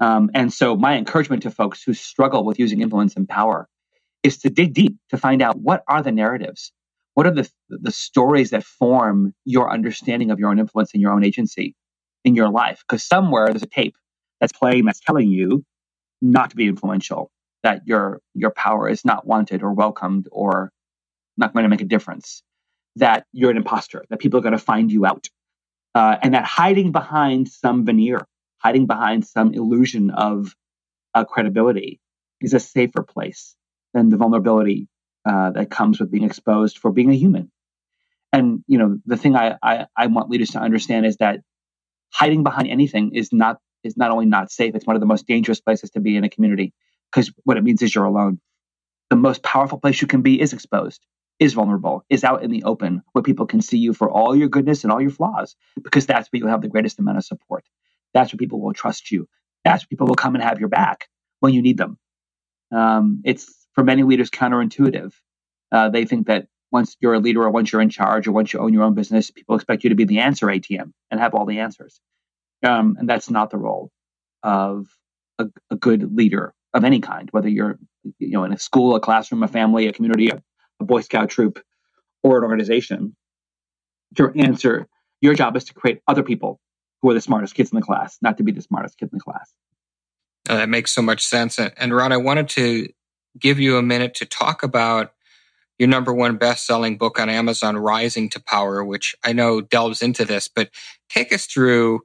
Um, 0.00 0.30
and 0.34 0.52
so, 0.52 0.76
my 0.76 0.96
encouragement 0.96 1.42
to 1.44 1.50
folks 1.50 1.82
who 1.82 1.92
struggle 1.94 2.44
with 2.44 2.58
using 2.58 2.80
influence 2.80 3.16
and 3.16 3.28
power 3.28 3.68
is 4.22 4.38
to 4.38 4.50
dig 4.50 4.74
deep 4.74 4.96
to 5.10 5.18
find 5.18 5.42
out 5.42 5.58
what 5.58 5.82
are 5.88 6.02
the 6.02 6.12
narratives, 6.12 6.72
what 7.14 7.26
are 7.26 7.34
the 7.34 7.50
the 7.68 7.92
stories 7.92 8.50
that 8.50 8.64
form 8.64 9.34
your 9.44 9.70
understanding 9.70 10.30
of 10.30 10.38
your 10.38 10.50
own 10.50 10.58
influence 10.58 10.92
and 10.94 11.02
your 11.02 11.12
own 11.12 11.24
agency 11.24 11.74
in 12.24 12.34
your 12.34 12.50
life. 12.50 12.82
Because 12.88 13.04
somewhere 13.04 13.48
there's 13.48 13.62
a 13.62 13.66
tape 13.66 13.94
that's 14.40 14.52
playing 14.52 14.86
that's 14.86 15.00
telling 15.00 15.28
you 15.28 15.64
not 16.22 16.50
to 16.50 16.56
be 16.56 16.66
influential, 16.66 17.30
that 17.62 17.82
your 17.86 18.20
your 18.34 18.50
power 18.50 18.88
is 18.88 19.04
not 19.04 19.26
wanted 19.26 19.62
or 19.62 19.72
welcomed 19.72 20.28
or 20.32 20.72
not 21.36 21.52
going 21.54 21.64
to 21.64 21.70
make 21.70 21.82
a 21.82 21.86
difference, 21.86 22.42
that 23.00 23.26
you're 23.32 23.50
an 23.50 23.56
imposter, 23.56 24.04
that 24.08 24.18
people 24.18 24.38
are 24.38 24.42
going 24.42 24.52
to 24.52 24.58
find 24.58 24.90
you 24.90 25.04
out, 25.04 25.28
uh, 25.94 26.16
and 26.22 26.34
that 26.34 26.44
hiding 26.44 26.92
behind 26.92 27.48
some 27.48 27.84
veneer, 27.84 28.26
hiding 28.58 28.86
behind 28.86 29.26
some 29.26 29.52
illusion 29.52 30.10
of 30.10 30.54
uh, 31.14 31.24
credibility 31.24 32.00
is 32.40 32.54
a 32.54 32.60
safer 32.60 33.02
place 33.02 33.56
than 33.92 34.08
the 34.08 34.16
vulnerability 34.16 34.88
uh, 35.28 35.50
that 35.50 35.70
comes 35.70 36.00
with 36.00 36.10
being 36.10 36.24
exposed 36.24 36.78
for 36.78 36.90
being 36.90 37.10
a 37.10 37.14
human. 37.14 37.50
And 38.32 38.62
you 38.66 38.78
know, 38.78 38.98
the 39.06 39.16
thing 39.16 39.36
I, 39.36 39.56
I, 39.62 39.86
I 39.96 40.06
want 40.06 40.30
leaders 40.30 40.50
to 40.50 40.60
understand 40.60 41.04
is 41.04 41.16
that 41.16 41.40
hiding 42.12 42.42
behind 42.42 42.68
anything 42.68 43.14
is 43.14 43.32
not 43.32 43.58
is 43.82 43.96
not 43.96 44.10
only 44.10 44.26
not 44.26 44.50
safe; 44.50 44.74
it's 44.74 44.86
one 44.86 44.96
of 44.96 45.00
the 45.00 45.06
most 45.06 45.26
dangerous 45.26 45.60
places 45.60 45.90
to 45.90 46.00
be 46.00 46.16
in 46.16 46.24
a 46.24 46.28
community 46.28 46.72
because 47.10 47.32
what 47.44 47.56
it 47.56 47.64
means 47.64 47.82
is 47.82 47.94
you're 47.94 48.04
alone. 48.04 48.40
The 49.10 49.16
most 49.16 49.42
powerful 49.42 49.80
place 49.80 50.00
you 50.00 50.06
can 50.06 50.22
be 50.22 50.40
is 50.40 50.52
exposed, 50.52 51.04
is 51.40 51.54
vulnerable, 51.54 52.04
is 52.10 52.22
out 52.22 52.44
in 52.44 52.50
the 52.50 52.64
open 52.64 53.02
where 53.12 53.22
people 53.22 53.46
can 53.46 53.62
see 53.62 53.78
you 53.78 53.94
for 53.94 54.10
all 54.10 54.36
your 54.36 54.48
goodness 54.48 54.84
and 54.84 54.92
all 54.92 55.00
your 55.00 55.10
flaws 55.10 55.56
because 55.82 56.06
that's 56.06 56.28
where 56.28 56.38
you'll 56.38 56.50
have 56.50 56.60
the 56.60 56.68
greatest 56.68 56.98
amount 56.98 57.16
of 57.16 57.24
support. 57.24 57.64
That's 58.12 58.32
where 58.32 58.38
people 58.38 58.60
will 58.60 58.74
trust 58.74 59.10
you. 59.10 59.26
That's 59.64 59.82
where 59.82 59.88
people 59.88 60.06
will 60.06 60.14
come 60.14 60.34
and 60.34 60.44
have 60.44 60.60
your 60.60 60.68
back 60.68 61.08
when 61.40 61.54
you 61.54 61.62
need 61.62 61.78
them. 61.78 61.98
Um, 62.70 63.22
it's 63.24 63.66
for 63.74 63.82
many 63.82 64.02
leaders 64.02 64.30
counterintuitive. 64.30 65.12
Uh, 65.72 65.88
they 65.88 66.04
think 66.04 66.26
that 66.26 66.46
once 66.70 66.96
you're 67.00 67.14
a 67.14 67.18
leader 67.18 67.42
or 67.42 67.50
once 67.50 67.72
you're 67.72 67.80
in 67.80 67.90
charge 67.90 68.28
or 68.28 68.32
once 68.32 68.52
you 68.52 68.60
own 68.60 68.74
your 68.74 68.82
own 68.82 68.94
business, 68.94 69.30
people 69.30 69.56
expect 69.56 69.82
you 69.82 69.90
to 69.90 69.96
be 69.96 70.04
the 70.04 70.20
answer 70.20 70.46
ATM 70.46 70.92
and 71.10 71.20
have 71.20 71.34
all 71.34 71.46
the 71.46 71.60
answers. 71.60 72.00
Um, 72.62 72.96
and 72.98 73.08
that's 73.08 73.30
not 73.30 73.50
the 73.50 73.56
role 73.56 73.90
of 74.42 74.86
a, 75.38 75.46
a, 75.70 75.76
good 75.76 76.14
leader 76.14 76.52
of 76.74 76.84
any 76.84 77.00
kind, 77.00 77.28
whether 77.32 77.48
you're 77.48 77.78
you 78.18 78.30
know 78.30 78.44
in 78.44 78.52
a 78.52 78.58
school, 78.58 78.94
a 78.94 79.00
classroom, 79.00 79.42
a 79.42 79.48
family, 79.48 79.86
a 79.86 79.92
community, 79.92 80.28
a, 80.28 80.42
a 80.80 80.84
Boy 80.84 81.00
Scout 81.02 81.30
troop, 81.30 81.62
or 82.22 82.38
an 82.38 82.44
organization. 82.44 83.16
Your 84.18 84.32
answer, 84.36 84.88
your 85.20 85.34
job 85.34 85.56
is 85.56 85.64
to 85.64 85.74
create 85.74 86.00
other 86.08 86.22
people 86.22 86.60
who 87.00 87.10
are 87.10 87.14
the 87.14 87.20
smartest 87.20 87.54
kids 87.54 87.72
in 87.72 87.76
the 87.76 87.84
class, 87.84 88.18
not 88.20 88.38
to 88.38 88.42
be 88.42 88.52
the 88.52 88.62
smartest 88.62 88.98
kid 88.98 89.10
in 89.12 89.18
the 89.18 89.22
class. 89.22 89.52
Uh, 90.48 90.56
that 90.56 90.68
makes 90.68 90.92
so 90.92 91.02
much 91.02 91.24
sense. 91.24 91.58
And 91.58 91.94
Ron, 91.94 92.12
I 92.12 92.16
wanted 92.16 92.48
to 92.50 92.88
give 93.38 93.60
you 93.60 93.76
a 93.76 93.82
minute 93.82 94.14
to 94.14 94.26
talk 94.26 94.62
about 94.62 95.12
your 95.78 95.88
number 95.88 96.12
one 96.12 96.36
best-selling 96.36 96.98
book 96.98 97.18
on 97.18 97.30
Amazon, 97.30 97.76
Rising 97.76 98.28
to 98.30 98.40
Power, 98.40 98.84
which 98.84 99.14
I 99.24 99.32
know 99.32 99.60
delves 99.60 100.02
into 100.02 100.24
this, 100.24 100.48
but 100.48 100.70
take 101.08 101.32
us 101.32 101.46
through 101.46 102.00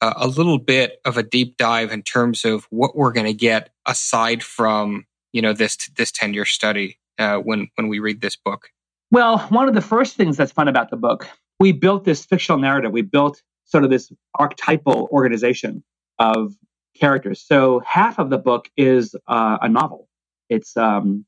uh, 0.00 0.14
a 0.16 0.26
little 0.26 0.58
bit 0.58 1.00
of 1.04 1.16
a 1.16 1.22
deep 1.22 1.56
dive 1.56 1.92
in 1.92 2.02
terms 2.02 2.44
of 2.44 2.66
what 2.70 2.96
we're 2.96 3.12
going 3.12 3.26
to 3.26 3.34
get 3.34 3.70
aside 3.86 4.42
from 4.42 5.06
you 5.32 5.42
know 5.42 5.52
this 5.52 5.76
this 5.96 6.10
10 6.10 6.34
year 6.34 6.44
study 6.44 6.98
uh, 7.20 7.38
when 7.38 7.68
when 7.76 7.88
we 7.88 8.00
read 8.00 8.20
this 8.20 8.36
book. 8.36 8.68
Well, 9.12 9.38
one 9.50 9.68
of 9.68 9.74
the 9.74 9.80
first 9.80 10.16
things 10.16 10.36
that's 10.36 10.52
fun 10.52 10.68
about 10.68 10.90
the 10.90 10.96
book, 10.96 11.28
we 11.58 11.72
built 11.72 12.04
this 12.04 12.24
fictional 12.24 12.60
narrative. 12.60 12.92
We 12.92 13.02
built 13.02 13.42
sort 13.64 13.84
of 13.84 13.90
this 13.90 14.10
archetypal 14.38 15.08
organization 15.12 15.84
of 16.18 16.54
characters. 16.98 17.40
So 17.40 17.80
half 17.86 18.18
of 18.18 18.30
the 18.30 18.38
book 18.38 18.68
is 18.76 19.14
uh, 19.26 19.58
a 19.60 19.68
novel. 19.68 20.08
It's 20.48 20.76
um, 20.76 21.24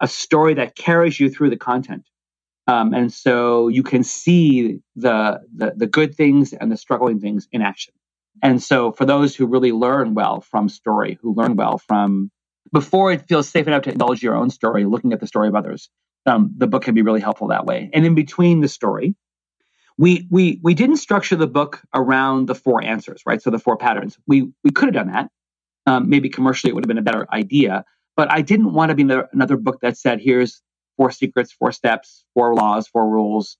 a 0.00 0.08
story 0.08 0.54
that 0.54 0.74
carries 0.74 1.18
you 1.18 1.30
through 1.30 1.50
the 1.50 1.56
content. 1.56 2.08
Um, 2.66 2.94
and 2.94 3.12
so 3.12 3.68
you 3.68 3.82
can 3.82 4.02
see 4.02 4.80
the, 4.96 5.40
the, 5.54 5.74
the 5.76 5.86
good 5.86 6.14
things 6.14 6.52
and 6.52 6.72
the 6.72 6.76
struggling 6.76 7.20
things 7.20 7.46
in 7.52 7.62
action. 7.62 7.94
And 8.42 8.62
so 8.62 8.92
for 8.92 9.04
those 9.04 9.36
who 9.36 9.46
really 9.46 9.72
learn 9.72 10.14
well 10.14 10.40
from 10.40 10.68
story, 10.68 11.18
who 11.22 11.34
learn 11.34 11.56
well 11.56 11.78
from 11.78 12.30
before 12.74 13.12
it 13.12 13.28
feels 13.28 13.48
safe 13.48 13.66
enough 13.68 13.84
to 13.84 13.92
indulge 13.92 14.22
your 14.22 14.34
own 14.34 14.50
story, 14.50 14.84
looking 14.84 15.12
at 15.12 15.20
the 15.20 15.26
story 15.26 15.48
of 15.48 15.54
others, 15.54 15.88
um, 16.26 16.52
the 16.58 16.66
book 16.66 16.82
can 16.82 16.94
be 16.94 17.02
really 17.02 17.20
helpful 17.20 17.48
that 17.48 17.64
way. 17.64 17.88
And 17.94 18.04
in 18.04 18.14
between 18.14 18.60
the 18.60 18.68
story, 18.68 19.14
we 19.96 20.26
we 20.28 20.60
we 20.62 20.74
didn't 20.74 20.96
structure 20.96 21.36
the 21.36 21.46
book 21.46 21.80
around 21.94 22.48
the 22.48 22.54
four 22.54 22.82
answers, 22.82 23.22
right? 23.24 23.40
So 23.40 23.50
the 23.50 23.60
four 23.60 23.76
patterns. 23.76 24.18
We 24.26 24.50
we 24.64 24.70
could 24.70 24.86
have 24.88 24.94
done 24.94 25.12
that. 25.14 25.30
Um, 25.86 26.08
maybe 26.08 26.28
commercially, 26.28 26.70
it 26.70 26.74
would 26.74 26.84
have 26.84 26.88
been 26.88 26.98
a 26.98 27.02
better 27.02 27.26
idea. 27.32 27.84
But 28.16 28.30
I 28.30 28.42
didn't 28.42 28.72
want 28.72 28.90
to 28.90 28.94
be 28.94 29.06
another 29.32 29.56
book 29.56 29.80
that 29.82 29.96
said, 29.96 30.20
here's 30.20 30.62
four 30.96 31.10
secrets, 31.10 31.52
four 31.52 31.72
steps, 31.72 32.24
four 32.34 32.54
laws, 32.54 32.88
four 32.88 33.08
rules, 33.08 33.56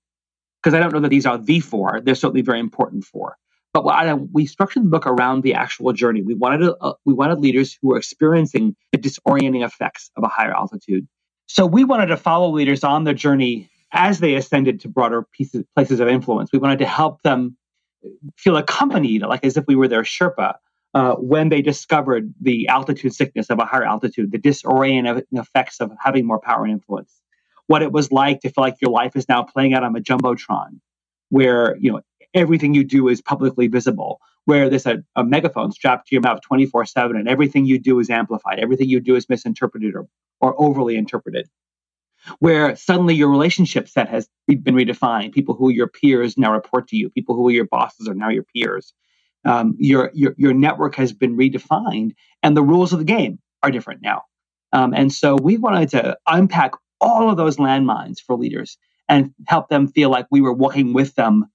because 0.62 0.74
I 0.74 0.80
don't 0.80 0.92
know 0.92 1.00
that 1.00 1.08
these 1.08 1.26
are 1.26 1.38
the 1.38 1.60
four. 1.60 2.00
They're 2.02 2.14
certainly 2.14 2.42
very 2.42 2.60
important 2.60 3.04
four. 3.04 3.36
But 3.74 3.86
I, 3.86 4.14
we 4.14 4.46
structured 4.46 4.84
the 4.84 4.88
book 4.88 5.06
around 5.06 5.42
the 5.42 5.54
actual 5.54 5.92
journey. 5.92 6.22
We 6.22 6.34
wanted 6.34 6.72
uh, 6.80 6.94
we 7.04 7.12
wanted 7.12 7.40
leaders 7.40 7.76
who 7.82 7.88
were 7.88 7.98
experiencing 7.98 8.76
the 8.92 8.98
disorienting 8.98 9.64
effects 9.66 10.10
of 10.16 10.24
a 10.24 10.28
higher 10.28 10.54
altitude. 10.54 11.06
So 11.46 11.66
we 11.66 11.84
wanted 11.84 12.06
to 12.06 12.16
follow 12.16 12.50
leaders 12.50 12.84
on 12.84 13.04
their 13.04 13.14
journey 13.14 13.68
as 13.92 14.20
they 14.20 14.34
ascended 14.34 14.80
to 14.80 14.88
broader 14.88 15.26
pieces, 15.32 15.64
places 15.74 16.00
of 16.00 16.08
influence. 16.08 16.50
We 16.52 16.58
wanted 16.58 16.78
to 16.78 16.86
help 16.86 17.20
them 17.22 17.56
feel 18.36 18.56
accompanied, 18.56 19.22
like 19.22 19.44
as 19.44 19.56
if 19.56 19.64
we 19.66 19.76
were 19.76 19.88
their 19.88 20.02
Sherpa, 20.02 20.54
uh, 20.94 21.14
when 21.16 21.48
they 21.48 21.62
discovered 21.62 22.32
the 22.40 22.68
altitude 22.68 23.14
sickness 23.14 23.50
of 23.50 23.58
a 23.58 23.64
higher 23.64 23.84
altitude, 23.84 24.30
the 24.30 24.38
disorienting 24.38 25.24
effects 25.32 25.80
of 25.80 25.90
having 26.00 26.26
more 26.26 26.40
power 26.40 26.64
and 26.64 26.72
influence, 26.72 27.12
what 27.66 27.82
it 27.82 27.92
was 27.92 28.12
like 28.12 28.40
to 28.40 28.50
feel 28.50 28.62
like 28.62 28.76
your 28.80 28.92
life 28.92 29.16
is 29.16 29.28
now 29.28 29.42
playing 29.42 29.74
out 29.74 29.82
on 29.82 29.96
a 29.96 30.00
jumbotron, 30.00 30.80
where 31.30 31.76
you 31.78 31.90
know 31.92 32.00
everything 32.34 32.74
you 32.74 32.84
do 32.84 33.08
is 33.08 33.22
publicly 33.22 33.68
visible, 33.68 34.20
where 34.46 34.70
there's 34.70 34.86
a, 34.86 35.04
a 35.16 35.24
megaphone 35.24 35.72
strapped 35.72 36.08
to 36.08 36.16
your 36.16 36.22
mouth 36.22 36.40
24 36.42 36.86
7 36.86 37.16
and 37.16 37.28
everything 37.28 37.66
you 37.66 37.78
do 37.78 38.00
is 38.00 38.10
amplified, 38.10 38.60
everything 38.60 38.88
you 38.90 39.00
do 39.00 39.16
is 39.16 39.28
misinterpreted 39.28 39.94
or, 39.96 40.08
or 40.40 40.54
overly 40.62 40.96
interpreted 40.96 41.48
where 42.38 42.76
suddenly 42.76 43.14
your 43.14 43.30
relationship 43.30 43.88
set 43.88 44.08
has 44.08 44.28
been 44.48 44.74
redefined. 44.74 45.32
People 45.32 45.54
who 45.54 45.68
are 45.68 45.72
your 45.72 45.88
peers 45.88 46.36
now 46.38 46.52
report 46.52 46.88
to 46.88 46.96
you. 46.96 47.10
People 47.10 47.34
who 47.34 47.48
are 47.48 47.52
your 47.52 47.66
bosses 47.66 48.08
are 48.08 48.14
now 48.14 48.28
your 48.30 48.44
peers 48.44 48.84
um, 49.46 49.76
your, 49.80 50.12
your 50.14 50.36
your 50.38 50.54
network 50.54 50.96
has 50.96 51.14
been 51.14 51.36
redefined 51.36 52.14
and 52.44 52.56
the 52.56 52.62
rules 52.62 52.94
of 52.94 53.00
the 53.00 53.06
game 53.06 53.40
are 53.64 53.72
different 53.72 54.02
now. 54.02 54.24
Um, 54.74 54.94
and 54.94 55.12
so 55.12 55.36
we 55.36 55.58
wanted 55.58 55.90
to 55.90 56.18
unpack 56.28 56.72
all 57.00 57.30
of 57.30 57.38
those 57.38 57.58
landmines 57.58 58.20
for 58.20 58.38
leaders 58.38 58.78
and 59.10 59.34
help 59.48 59.68
them 59.70 59.88
feel 59.88 60.10
like 60.10 60.28
we 60.30 60.42
were 60.42 60.54
walking 60.54 60.94
with 60.94 61.16
them, 61.16 61.46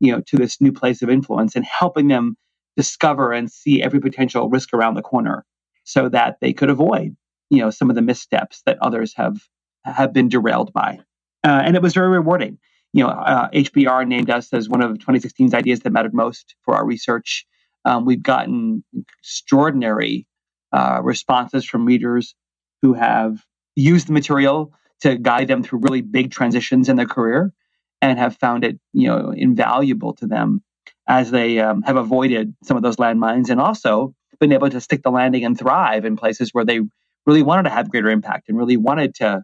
you 0.00 0.12
know, 0.12 0.22
to 0.26 0.36
this 0.36 0.60
new 0.60 0.72
place 0.72 1.02
of 1.02 1.10
influence 1.10 1.56
and 1.56 1.64
helping 1.64 2.08
them 2.08 2.36
discover 2.76 3.32
and 3.32 3.50
see 3.50 3.82
every 3.82 4.00
potential 4.00 4.48
risk 4.48 4.72
around 4.72 4.94
the 4.94 5.02
corner 5.02 5.44
so 5.84 6.08
that 6.08 6.36
they 6.40 6.52
could 6.52 6.70
avoid, 6.70 7.16
you 7.50 7.58
know, 7.58 7.70
some 7.70 7.90
of 7.90 7.96
the 7.96 8.02
missteps 8.02 8.62
that 8.66 8.78
others 8.80 9.14
have 9.16 9.38
have 9.84 10.12
been 10.12 10.28
derailed 10.28 10.72
by. 10.72 10.98
Uh, 11.44 11.62
and 11.64 11.76
it 11.76 11.82
was 11.82 11.94
very 11.94 12.08
rewarding 12.08 12.58
you 12.92 13.04
know, 13.04 13.10
uh, 13.10 13.48
HBR 13.50 14.06
named 14.06 14.30
us 14.30 14.52
as 14.52 14.68
one 14.68 14.82
of 14.82 14.98
2016's 14.98 15.54
ideas 15.54 15.80
that 15.80 15.92
mattered 15.92 16.14
most 16.14 16.54
for 16.64 16.74
our 16.74 16.84
research. 16.84 17.46
Um, 17.84 18.04
we've 18.04 18.22
gotten 18.22 18.84
extraordinary 19.20 20.26
uh, 20.72 21.00
responses 21.02 21.64
from 21.64 21.84
readers 21.84 22.34
who 22.82 22.94
have 22.94 23.44
used 23.76 24.08
the 24.08 24.12
material 24.12 24.72
to 25.00 25.16
guide 25.16 25.48
them 25.48 25.62
through 25.62 25.80
really 25.80 26.00
big 26.00 26.30
transitions 26.30 26.88
in 26.88 26.96
their 26.96 27.06
career 27.06 27.52
and 28.00 28.18
have 28.18 28.36
found 28.36 28.64
it, 28.64 28.78
you 28.92 29.08
know, 29.08 29.30
invaluable 29.30 30.14
to 30.14 30.26
them 30.26 30.62
as 31.06 31.30
they 31.30 31.58
um, 31.58 31.82
have 31.82 31.96
avoided 31.96 32.54
some 32.62 32.76
of 32.76 32.82
those 32.82 32.96
landmines 32.96 33.50
and 33.50 33.60
also 33.60 34.14
been 34.40 34.52
able 34.52 34.70
to 34.70 34.80
stick 34.80 35.02
the 35.02 35.10
landing 35.10 35.44
and 35.44 35.58
thrive 35.58 36.04
in 36.04 36.16
places 36.16 36.50
where 36.52 36.64
they 36.64 36.80
really 37.26 37.42
wanted 37.42 37.64
to 37.64 37.70
have 37.70 37.90
greater 37.90 38.10
impact 38.10 38.48
and 38.48 38.56
really 38.56 38.76
wanted 38.76 39.14
to 39.16 39.42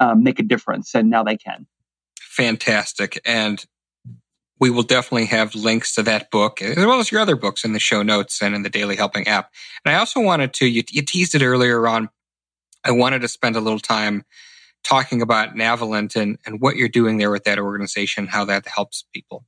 um, 0.00 0.22
make 0.22 0.38
a 0.38 0.44
difference, 0.44 0.94
and 0.94 1.10
now 1.10 1.24
they 1.24 1.36
can 1.36 1.66
fantastic. 2.38 3.20
And 3.26 3.64
we 4.60 4.70
will 4.70 4.84
definitely 4.84 5.26
have 5.26 5.56
links 5.56 5.94
to 5.96 6.04
that 6.04 6.30
book 6.30 6.62
as 6.62 6.76
well 6.76 7.00
as 7.00 7.10
your 7.10 7.20
other 7.20 7.34
books 7.34 7.64
in 7.64 7.72
the 7.72 7.80
show 7.80 8.02
notes 8.02 8.40
and 8.40 8.54
in 8.54 8.62
the 8.62 8.70
Daily 8.70 8.94
Helping 8.94 9.26
app. 9.26 9.50
And 9.84 9.94
I 9.94 9.98
also 9.98 10.20
wanted 10.20 10.52
to, 10.54 10.66
you, 10.66 10.84
you 10.90 11.02
teased 11.02 11.34
it 11.34 11.42
earlier 11.42 11.86
on. 11.88 12.10
I 12.84 12.92
wanted 12.92 13.22
to 13.22 13.28
spend 13.28 13.56
a 13.56 13.60
little 13.60 13.80
time 13.80 14.24
talking 14.84 15.22
about 15.22 15.54
Navalent 15.54 16.16
and, 16.16 16.38
and 16.46 16.60
what 16.60 16.76
you're 16.76 16.88
doing 16.88 17.18
there 17.18 17.30
with 17.30 17.44
that 17.44 17.58
organization, 17.58 18.26
how 18.26 18.44
that 18.46 18.66
helps 18.66 19.04
people. 19.14 19.44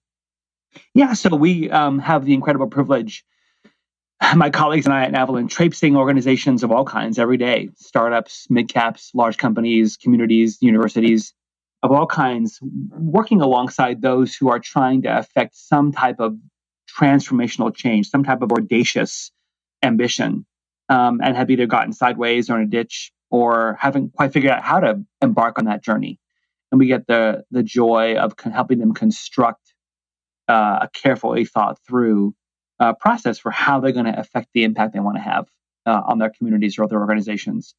Yeah, 0.94 1.14
so 1.14 1.34
we 1.34 1.70
um, 1.70 1.98
have 1.98 2.24
the 2.24 2.34
incredible 2.34 2.68
privilege 2.68 3.24
my 4.36 4.50
colleagues 4.50 4.86
and 4.86 4.94
I 4.94 5.04
at 5.04 5.12
Navalent 5.12 5.50
traipsing 5.50 5.96
organizations 5.96 6.62
of 6.62 6.70
all 6.70 6.84
kinds 6.84 7.18
every 7.18 7.36
day 7.36 7.70
startups, 7.76 8.46
mid 8.50 8.68
caps, 8.68 9.10
large 9.14 9.38
companies, 9.38 9.96
communities, 9.96 10.58
universities 10.60 11.32
of 11.82 11.92
all 11.92 12.06
kinds, 12.06 12.58
working 12.62 13.40
alongside 13.40 14.02
those 14.02 14.34
who 14.34 14.50
are 14.50 14.58
trying 14.58 15.02
to 15.02 15.18
affect 15.18 15.56
some 15.56 15.92
type 15.92 16.20
of 16.20 16.36
transformational 16.98 17.74
change, 17.74 18.08
some 18.08 18.22
type 18.22 18.42
of 18.42 18.52
audacious 18.52 19.30
ambition, 19.82 20.44
um, 20.90 21.20
and 21.22 21.36
have 21.36 21.50
either 21.50 21.66
gotten 21.66 21.94
sideways 21.94 22.50
or 22.50 22.58
in 22.58 22.64
a 22.64 22.70
ditch 22.70 23.12
or 23.30 23.76
haven't 23.80 24.12
quite 24.14 24.32
figured 24.32 24.52
out 24.52 24.62
how 24.62 24.80
to 24.80 25.04
embark 25.22 25.58
on 25.58 25.64
that 25.66 25.82
journey. 25.82 26.18
And 26.70 26.78
we 26.78 26.86
get 26.86 27.06
the 27.06 27.44
the 27.50 27.62
joy 27.62 28.16
of 28.16 28.36
con- 28.36 28.52
helping 28.52 28.78
them 28.78 28.94
construct 28.94 29.74
uh, 30.48 30.80
a 30.82 30.88
carefully 30.92 31.44
thought 31.44 31.78
through 31.86 32.34
uh, 32.78 32.94
process 32.94 33.38
for 33.38 33.50
how 33.50 33.80
they're 33.80 33.92
going 33.92 34.06
to 34.06 34.18
affect 34.18 34.48
the 34.54 34.64
impact 34.64 34.94
they 34.94 35.00
want 35.00 35.16
to 35.16 35.22
have 35.22 35.46
uh, 35.86 36.00
on 36.06 36.18
their 36.18 36.30
communities 36.30 36.78
or 36.78 36.84
other 36.84 36.98
organizations, 36.98 37.74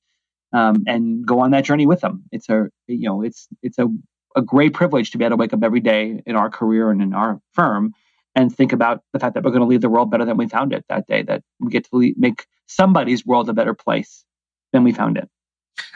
um, 0.54 0.84
and 0.88 1.26
go 1.26 1.40
on 1.40 1.52
that 1.52 1.64
journey 1.64 1.86
with 1.86 2.02
them. 2.02 2.24
It's 2.32 2.50
a 2.50 2.70
you 2.88 3.08
know 3.08 3.22
it's 3.22 3.48
it's 3.62 3.78
a 3.78 3.88
a 4.36 4.42
great 4.42 4.74
privilege 4.74 5.12
to 5.12 5.18
be 5.18 5.26
able 5.26 5.38
to 5.38 5.40
wake 5.40 5.54
up 5.54 5.64
every 5.64 5.82
day 5.82 6.22
in 6.26 6.36
our 6.36 6.50
career 6.50 6.90
and 6.90 7.02
in 7.02 7.14
our 7.14 7.42
firm 7.54 7.94
and 8.36 8.56
think 8.56 8.72
about 8.72 9.04
the 9.12 9.20
fact 9.20 9.34
that 9.34 9.44
we're 9.44 9.52
going 9.52 9.62
to 9.62 9.68
leave 9.68 9.82
the 9.82 9.90
world 9.90 10.10
better 10.10 10.26
than 10.26 10.38
we 10.38 10.48
found 10.48 10.74
it 10.74 10.86
that 10.90 11.08
day. 11.08 11.24
That 11.24 11.44
we 11.60 11.70
get 11.70 11.90
to 11.92 12.14
make 12.18 12.46
somebody's 12.68 13.26
world 13.26 13.50
a 13.50 13.54
better 13.54 13.74
place 13.74 14.24
than 14.72 14.84
we 14.84 14.94
found 14.94 15.18
it. 15.18 15.30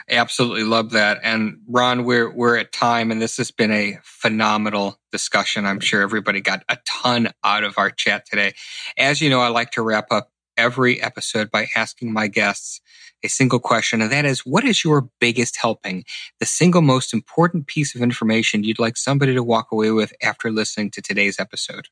Absolutely 0.08 0.64
love 0.64 0.90
that. 0.90 1.20
And 1.22 1.58
Ron, 1.68 2.04
we're 2.04 2.30
we're 2.30 2.56
at 2.56 2.72
time 2.72 3.10
and 3.10 3.20
this 3.20 3.36
has 3.36 3.50
been 3.50 3.72
a 3.72 3.98
phenomenal 4.02 5.00
discussion. 5.12 5.66
I'm 5.66 5.80
sure 5.80 6.02
everybody 6.02 6.40
got 6.40 6.64
a 6.68 6.78
ton 6.86 7.32
out 7.44 7.64
of 7.64 7.78
our 7.78 7.90
chat 7.90 8.26
today. 8.26 8.54
As 8.96 9.20
you 9.20 9.30
know, 9.30 9.40
I 9.40 9.48
like 9.48 9.72
to 9.72 9.82
wrap 9.82 10.06
up 10.10 10.30
every 10.56 11.02
episode 11.02 11.50
by 11.50 11.68
asking 11.76 12.12
my 12.12 12.28
guests 12.28 12.80
a 13.22 13.28
single 13.28 13.58
question, 13.58 14.00
and 14.00 14.12
that 14.12 14.24
is 14.24 14.40
what 14.40 14.64
is 14.64 14.84
your 14.84 15.08
biggest 15.20 15.56
helping, 15.56 16.04
the 16.38 16.46
single 16.46 16.82
most 16.82 17.12
important 17.12 17.66
piece 17.66 17.94
of 17.94 18.02
information 18.02 18.64
you'd 18.64 18.78
like 18.78 18.96
somebody 18.96 19.34
to 19.34 19.42
walk 19.42 19.68
away 19.72 19.90
with 19.90 20.12
after 20.22 20.50
listening 20.50 20.90
to 20.92 21.02
today's 21.02 21.38
episode? 21.40 21.88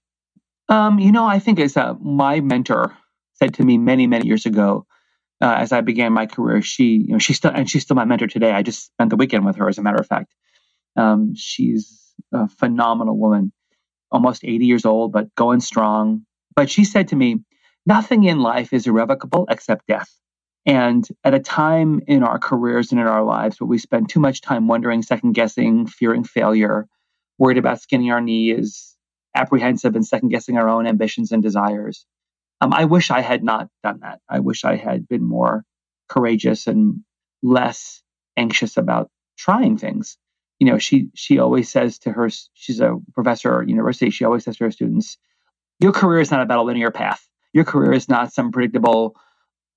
Um, 0.69 0.99
you 0.99 1.13
know, 1.13 1.27
I 1.27 1.39
think 1.39 1.59
it's 1.59 1.77
uh, 1.77 1.95
my 2.01 2.41
mentor 2.41 2.97
said 3.35 3.55
to 3.55 3.65
me 3.65 3.79
many, 3.79 4.07
many 4.07 4.27
years 4.27 4.47
ago, 4.47 4.87
uh, 5.45 5.57
as 5.59 5.73
I 5.73 5.83
began 5.83 6.15
my 6.15 6.25
career, 6.25 6.63
she, 6.63 7.05
you 7.07 7.13
know, 7.13 7.19
she's 7.19 7.37
still, 7.37 7.51
and 7.51 7.69
she's 7.69 7.83
still 7.83 7.97
my 7.97 8.07
mentor 8.07 8.29
today. 8.29 8.51
I 8.51 8.63
just 8.63 8.87
spent 8.87 9.11
the 9.11 9.17
weekend 9.17 9.45
with 9.45 9.57
her, 9.57 9.69
as 9.69 9.77
a 9.77 9.83
matter 9.83 10.01
of 10.01 10.07
fact. 10.07 10.33
Um, 10.97 11.35
she's 11.37 12.15
a 12.33 12.49
phenomenal 12.49 13.19
woman, 13.19 13.53
almost 14.11 14.43
80 14.43 14.65
years 14.65 14.87
old, 14.87 15.13
but 15.13 15.35
going 15.35 15.61
strong. 15.61 16.25
But 16.57 16.71
she 16.71 16.85
said 16.85 17.09
to 17.09 17.17
me, 17.17 17.41
nothing 17.85 18.25
in 18.25 18.39
life 18.39 18.73
is 18.73 18.87
irrevocable 18.87 19.45
except 19.51 19.87
death. 19.87 20.09
And 20.65 21.07
at 21.23 21.35
a 21.35 21.41
time 21.41 22.01
in 22.07 22.23
our 22.23 22.39
careers 22.39 22.91
and 22.91 22.99
in 22.99 23.07
our 23.07 23.23
lives 23.23 23.61
where 23.61 23.69
we 23.69 23.77
spend 23.77 24.09
too 24.09 24.21
much 24.21 24.41
time 24.41 24.67
wondering, 24.67 25.03
second 25.03 25.33
guessing, 25.33 25.87
fearing 25.87 26.25
failure, 26.25 26.87
worried 27.37 27.59
about 27.59 27.83
skinning 27.83 28.11
our 28.11 28.23
knees, 28.23 28.97
apprehensive 29.35 29.95
and 29.95 30.07
second 30.07 30.31
guessing 30.31 30.57
our 30.57 30.71
own 30.71 30.87
ambitions 30.87 31.33
and 31.33 31.43
desires, 31.43 32.07
um, 32.65 32.73
I 32.73 32.87
wish 32.87 33.11
I 33.11 33.21
had 33.21 33.45
not 33.45 33.69
done 33.83 34.01
that. 34.01 34.21
I 34.29 34.41
wish 34.41 34.65
I 34.65 34.77
had 34.77 35.07
been 35.07 35.23
more 35.23 35.65
courageous 36.09 36.67
and 36.67 37.01
less 37.43 38.03
anxious 38.39 38.79
about 38.79 39.11
trying 39.37 39.77
things. 39.77 40.17
You 40.59 40.69
know, 40.69 40.79
she 40.79 41.11
she 41.15 41.39
always 41.39 41.71
says 41.71 41.99
to 42.01 42.13
her, 42.13 42.31
she's 42.55 42.81
a 42.81 42.97
professor 43.13 43.61
at 43.61 43.69
university. 43.69 44.11
She 44.11 44.25
always 44.25 44.45
says 44.45 44.57
to 44.57 44.65
her 44.65 44.71
students, 44.71 45.19
"Your 45.79 45.93
career 45.93 46.21
is 46.21 46.31
not 46.31 46.41
about 46.41 46.61
a 46.61 46.63
linear 46.63 46.91
path. 46.91 47.29
Your 47.53 47.65
career 47.65 47.93
is 47.93 48.09
not 48.09 48.33
some 48.33 48.51
predictable 48.51 49.17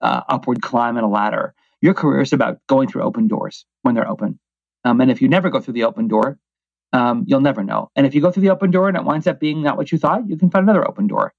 uh, 0.01 0.21
upward 0.29 0.61
climb 0.61 0.97
in 0.97 1.03
a 1.03 1.09
ladder. 1.09 1.53
Your 1.81 1.93
career 1.93 2.21
is 2.21 2.33
about 2.33 2.59
going 2.67 2.87
through 2.87 3.03
open 3.03 3.27
doors 3.27 3.65
when 3.81 3.95
they're 3.95 4.09
open. 4.09 4.39
Um, 4.85 5.01
and 5.01 5.11
if 5.11 5.21
you 5.21 5.27
never 5.27 5.49
go 5.49 5.59
through 5.59 5.73
the 5.73 5.83
open 5.83 6.07
door, 6.07 6.39
um, 6.93 7.25
you'll 7.27 7.41
never 7.41 7.63
know. 7.63 7.89
And 7.95 8.07
if 8.07 8.15
you 8.15 8.21
go 8.21 8.31
through 8.31 8.43
the 8.43 8.51
open 8.51 8.71
door 8.71 8.87
and 8.87 8.97
it 8.97 9.03
winds 9.03 9.27
up 9.27 9.39
being 9.41 9.61
not 9.61 9.77
what 9.77 9.91
you 9.91 9.97
thought, 9.97 10.29
you 10.29 10.37
can 10.37 10.49
find 10.49 10.63
another 10.63 10.87
open 10.87 11.07
door 11.07 11.33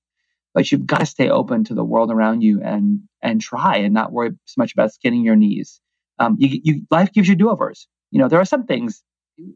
but 0.55 0.71
you've 0.71 0.87
got 0.87 1.01
to 1.01 1.07
stay 1.07 1.29
open 1.29 1.65
to 1.65 1.75
the 1.75 1.85
world 1.85 2.11
around 2.11 2.43
you 2.43 2.63
and 2.63 3.01
and 3.23 3.41
try 3.41 3.77
and 3.77 3.95
not 3.95 4.13
worry 4.13 4.31
so 4.45 4.55
much 4.57 4.73
about 4.73 4.93
skinning 4.93 5.25
your 5.25 5.37
knees. 5.37 5.81
Um, 6.19 6.37
you, 6.39 6.61
you, 6.63 6.87
life 6.91 7.13
gives 7.13 7.29
you 7.29 7.37
do-overs. 7.37 7.87
You 8.11 8.19
know, 8.19 8.29
there 8.29 8.41
are 8.41 8.45
some 8.45 8.65
things, 8.65 9.03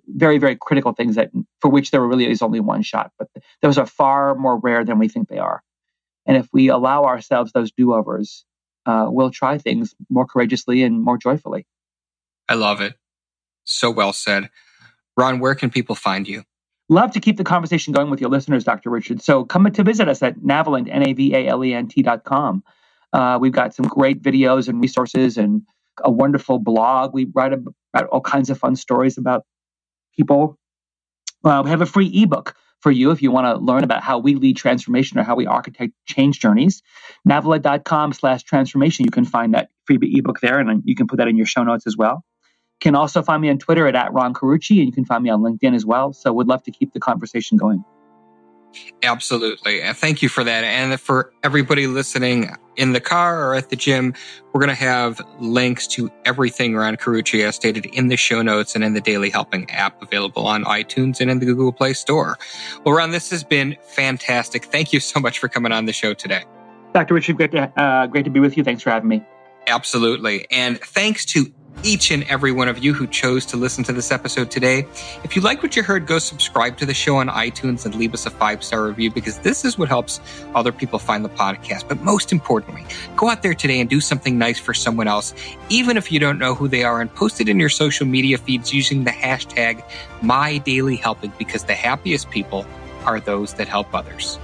very 0.06 0.38
very 0.38 0.56
critical 0.56 0.92
things 0.92 1.16
that 1.16 1.30
for 1.60 1.70
which 1.70 1.90
there 1.90 2.02
really 2.02 2.30
is 2.30 2.42
only 2.42 2.60
one 2.60 2.82
shot, 2.82 3.10
but 3.18 3.28
those 3.62 3.78
are 3.78 3.86
far 3.86 4.34
more 4.34 4.58
rare 4.58 4.84
than 4.84 4.98
we 4.98 5.08
think 5.08 5.28
they 5.28 5.38
are. 5.38 5.62
And 6.26 6.36
if 6.36 6.48
we 6.52 6.68
allow 6.68 7.04
ourselves 7.04 7.52
those 7.52 7.72
do-overs, 7.72 8.44
uh, 8.86 9.06
we'll 9.08 9.30
try 9.30 9.58
things 9.58 9.94
more 10.08 10.26
courageously 10.26 10.82
and 10.82 11.02
more 11.02 11.18
joyfully. 11.18 11.66
I 12.48 12.54
love 12.54 12.80
it. 12.80 12.94
So 13.64 13.90
well 13.90 14.12
said. 14.12 14.50
Ron, 15.16 15.40
where 15.40 15.54
can 15.54 15.70
people 15.70 15.94
find 15.94 16.26
you? 16.28 16.44
Love 16.92 17.10
to 17.12 17.20
keep 17.20 17.38
the 17.38 17.44
conversation 17.44 17.94
going 17.94 18.10
with 18.10 18.20
your 18.20 18.28
listeners, 18.28 18.64
Dr. 18.64 18.90
Richard. 18.90 19.22
So 19.22 19.46
come 19.46 19.64
to 19.64 19.82
visit 19.82 20.08
us 20.08 20.22
at 20.22 20.36
Navalent, 20.40 20.90
N-A-V-A-L-E-N-T 20.92 22.02
dot 22.02 22.24
com. 22.24 22.62
Uh, 23.14 23.38
we've 23.40 23.52
got 23.52 23.74
some 23.74 23.86
great 23.86 24.20
videos 24.20 24.68
and 24.68 24.78
resources 24.78 25.38
and 25.38 25.62
a 26.04 26.10
wonderful 26.10 26.58
blog. 26.58 27.14
We 27.14 27.28
write 27.34 27.54
about 27.54 28.08
all 28.10 28.20
kinds 28.20 28.50
of 28.50 28.58
fun 28.58 28.76
stories 28.76 29.16
about 29.16 29.46
people. 30.14 30.58
Uh, 31.42 31.62
we 31.64 31.70
have 31.70 31.80
a 31.80 31.86
free 31.86 32.10
ebook 32.12 32.54
for 32.80 32.90
you 32.90 33.10
if 33.10 33.22
you 33.22 33.30
want 33.30 33.46
to 33.46 33.64
learn 33.64 33.84
about 33.84 34.02
how 34.02 34.18
we 34.18 34.34
lead 34.34 34.58
transformation 34.58 35.18
or 35.18 35.22
how 35.22 35.34
we 35.34 35.46
architect 35.46 35.94
change 36.04 36.40
journeys. 36.40 36.82
Navalent.com 37.26 38.12
slash 38.12 38.42
transformation. 38.42 39.06
You 39.06 39.10
can 39.10 39.24
find 39.24 39.54
that 39.54 39.70
free 39.86 39.98
ebook 40.02 40.40
there 40.40 40.58
and 40.58 40.82
you 40.84 40.94
can 40.94 41.06
put 41.06 41.16
that 41.16 41.28
in 41.28 41.38
your 41.38 41.46
show 41.46 41.62
notes 41.62 41.86
as 41.86 41.96
well 41.96 42.22
can 42.82 42.96
also 42.96 43.22
find 43.22 43.40
me 43.40 43.48
on 43.48 43.58
Twitter 43.58 43.86
at, 43.86 43.94
at 43.94 44.12
Ron 44.12 44.34
Carucci, 44.34 44.78
and 44.78 44.86
you 44.86 44.92
can 44.92 45.04
find 45.04 45.22
me 45.22 45.30
on 45.30 45.40
LinkedIn 45.40 45.74
as 45.74 45.86
well. 45.86 46.12
So 46.12 46.32
would 46.32 46.48
love 46.48 46.62
to 46.64 46.70
keep 46.70 46.92
the 46.92 47.00
conversation 47.00 47.56
going. 47.56 47.84
Absolutely. 49.02 49.82
Thank 49.92 50.22
you 50.22 50.28
for 50.28 50.42
that. 50.44 50.64
And 50.64 50.98
for 50.98 51.32
everybody 51.42 51.86
listening 51.86 52.50
in 52.76 52.92
the 52.92 53.00
car 53.00 53.46
or 53.46 53.54
at 53.54 53.68
the 53.68 53.76
gym, 53.76 54.14
we're 54.52 54.60
going 54.60 54.74
to 54.74 54.74
have 54.74 55.20
links 55.38 55.86
to 55.88 56.10
everything 56.24 56.74
Ron 56.74 56.96
Carucci 56.96 57.44
has 57.44 57.54
stated 57.54 57.86
in 57.86 58.08
the 58.08 58.16
show 58.16 58.40
notes 58.40 58.74
and 58.74 58.82
in 58.82 58.94
the 58.94 59.00
Daily 59.00 59.28
Helping 59.28 59.70
app 59.70 60.00
available 60.02 60.46
on 60.46 60.64
iTunes 60.64 61.20
and 61.20 61.30
in 61.30 61.38
the 61.38 61.46
Google 61.46 61.72
Play 61.72 61.92
Store. 61.92 62.38
Well, 62.84 62.96
Ron, 62.96 63.10
this 63.10 63.30
has 63.30 63.44
been 63.44 63.76
fantastic. 63.82 64.64
Thank 64.64 64.92
you 64.92 65.00
so 65.00 65.20
much 65.20 65.38
for 65.38 65.48
coming 65.48 65.70
on 65.70 65.84
the 65.84 65.92
show 65.92 66.14
today. 66.14 66.44
Dr. 66.94 67.14
Richard, 67.14 67.36
great 67.36 67.52
to, 67.52 67.80
uh, 67.80 68.06
great 68.06 68.24
to 68.24 68.30
be 68.30 68.40
with 68.40 68.56
you. 68.56 68.64
Thanks 68.64 68.82
for 68.82 68.90
having 68.90 69.08
me. 69.08 69.22
Absolutely. 69.66 70.46
And 70.50 70.80
thanks 70.80 71.24
to 71.26 71.52
each 71.82 72.10
and 72.10 72.22
every 72.24 72.52
one 72.52 72.68
of 72.68 72.78
you 72.78 72.92
who 72.94 73.06
chose 73.06 73.44
to 73.46 73.56
listen 73.56 73.84
to 73.84 73.92
this 73.92 74.12
episode 74.12 74.50
today. 74.50 74.86
If 75.24 75.34
you 75.34 75.42
like 75.42 75.62
what 75.62 75.76
you 75.76 75.82
heard, 75.82 76.06
go 76.06 76.18
subscribe 76.18 76.76
to 76.78 76.86
the 76.86 76.94
show 76.94 77.16
on 77.16 77.28
iTunes 77.28 77.84
and 77.84 77.94
leave 77.94 78.14
us 78.14 78.26
a 78.26 78.30
five 78.30 78.62
star 78.62 78.86
review 78.86 79.10
because 79.10 79.38
this 79.40 79.64
is 79.64 79.78
what 79.78 79.88
helps 79.88 80.20
other 80.54 80.72
people 80.72 80.98
find 80.98 81.24
the 81.24 81.28
podcast. 81.30 81.88
But 81.88 82.00
most 82.00 82.32
importantly, 82.32 82.84
go 83.16 83.28
out 83.28 83.42
there 83.42 83.54
today 83.54 83.80
and 83.80 83.90
do 83.90 84.00
something 84.00 84.38
nice 84.38 84.58
for 84.58 84.74
someone 84.74 85.08
else, 85.08 85.34
even 85.68 85.96
if 85.96 86.12
you 86.12 86.18
don't 86.18 86.38
know 86.38 86.54
who 86.54 86.68
they 86.68 86.84
are, 86.84 87.00
and 87.00 87.12
post 87.14 87.40
it 87.40 87.48
in 87.48 87.58
your 87.58 87.68
social 87.68 88.06
media 88.06 88.38
feeds 88.38 88.72
using 88.72 89.04
the 89.04 89.10
hashtag 89.10 89.82
MyDailyHelping 90.20 91.36
because 91.38 91.64
the 91.64 91.74
happiest 91.74 92.30
people 92.30 92.66
are 93.04 93.20
those 93.20 93.54
that 93.54 93.68
help 93.68 93.92
others. 93.94 94.38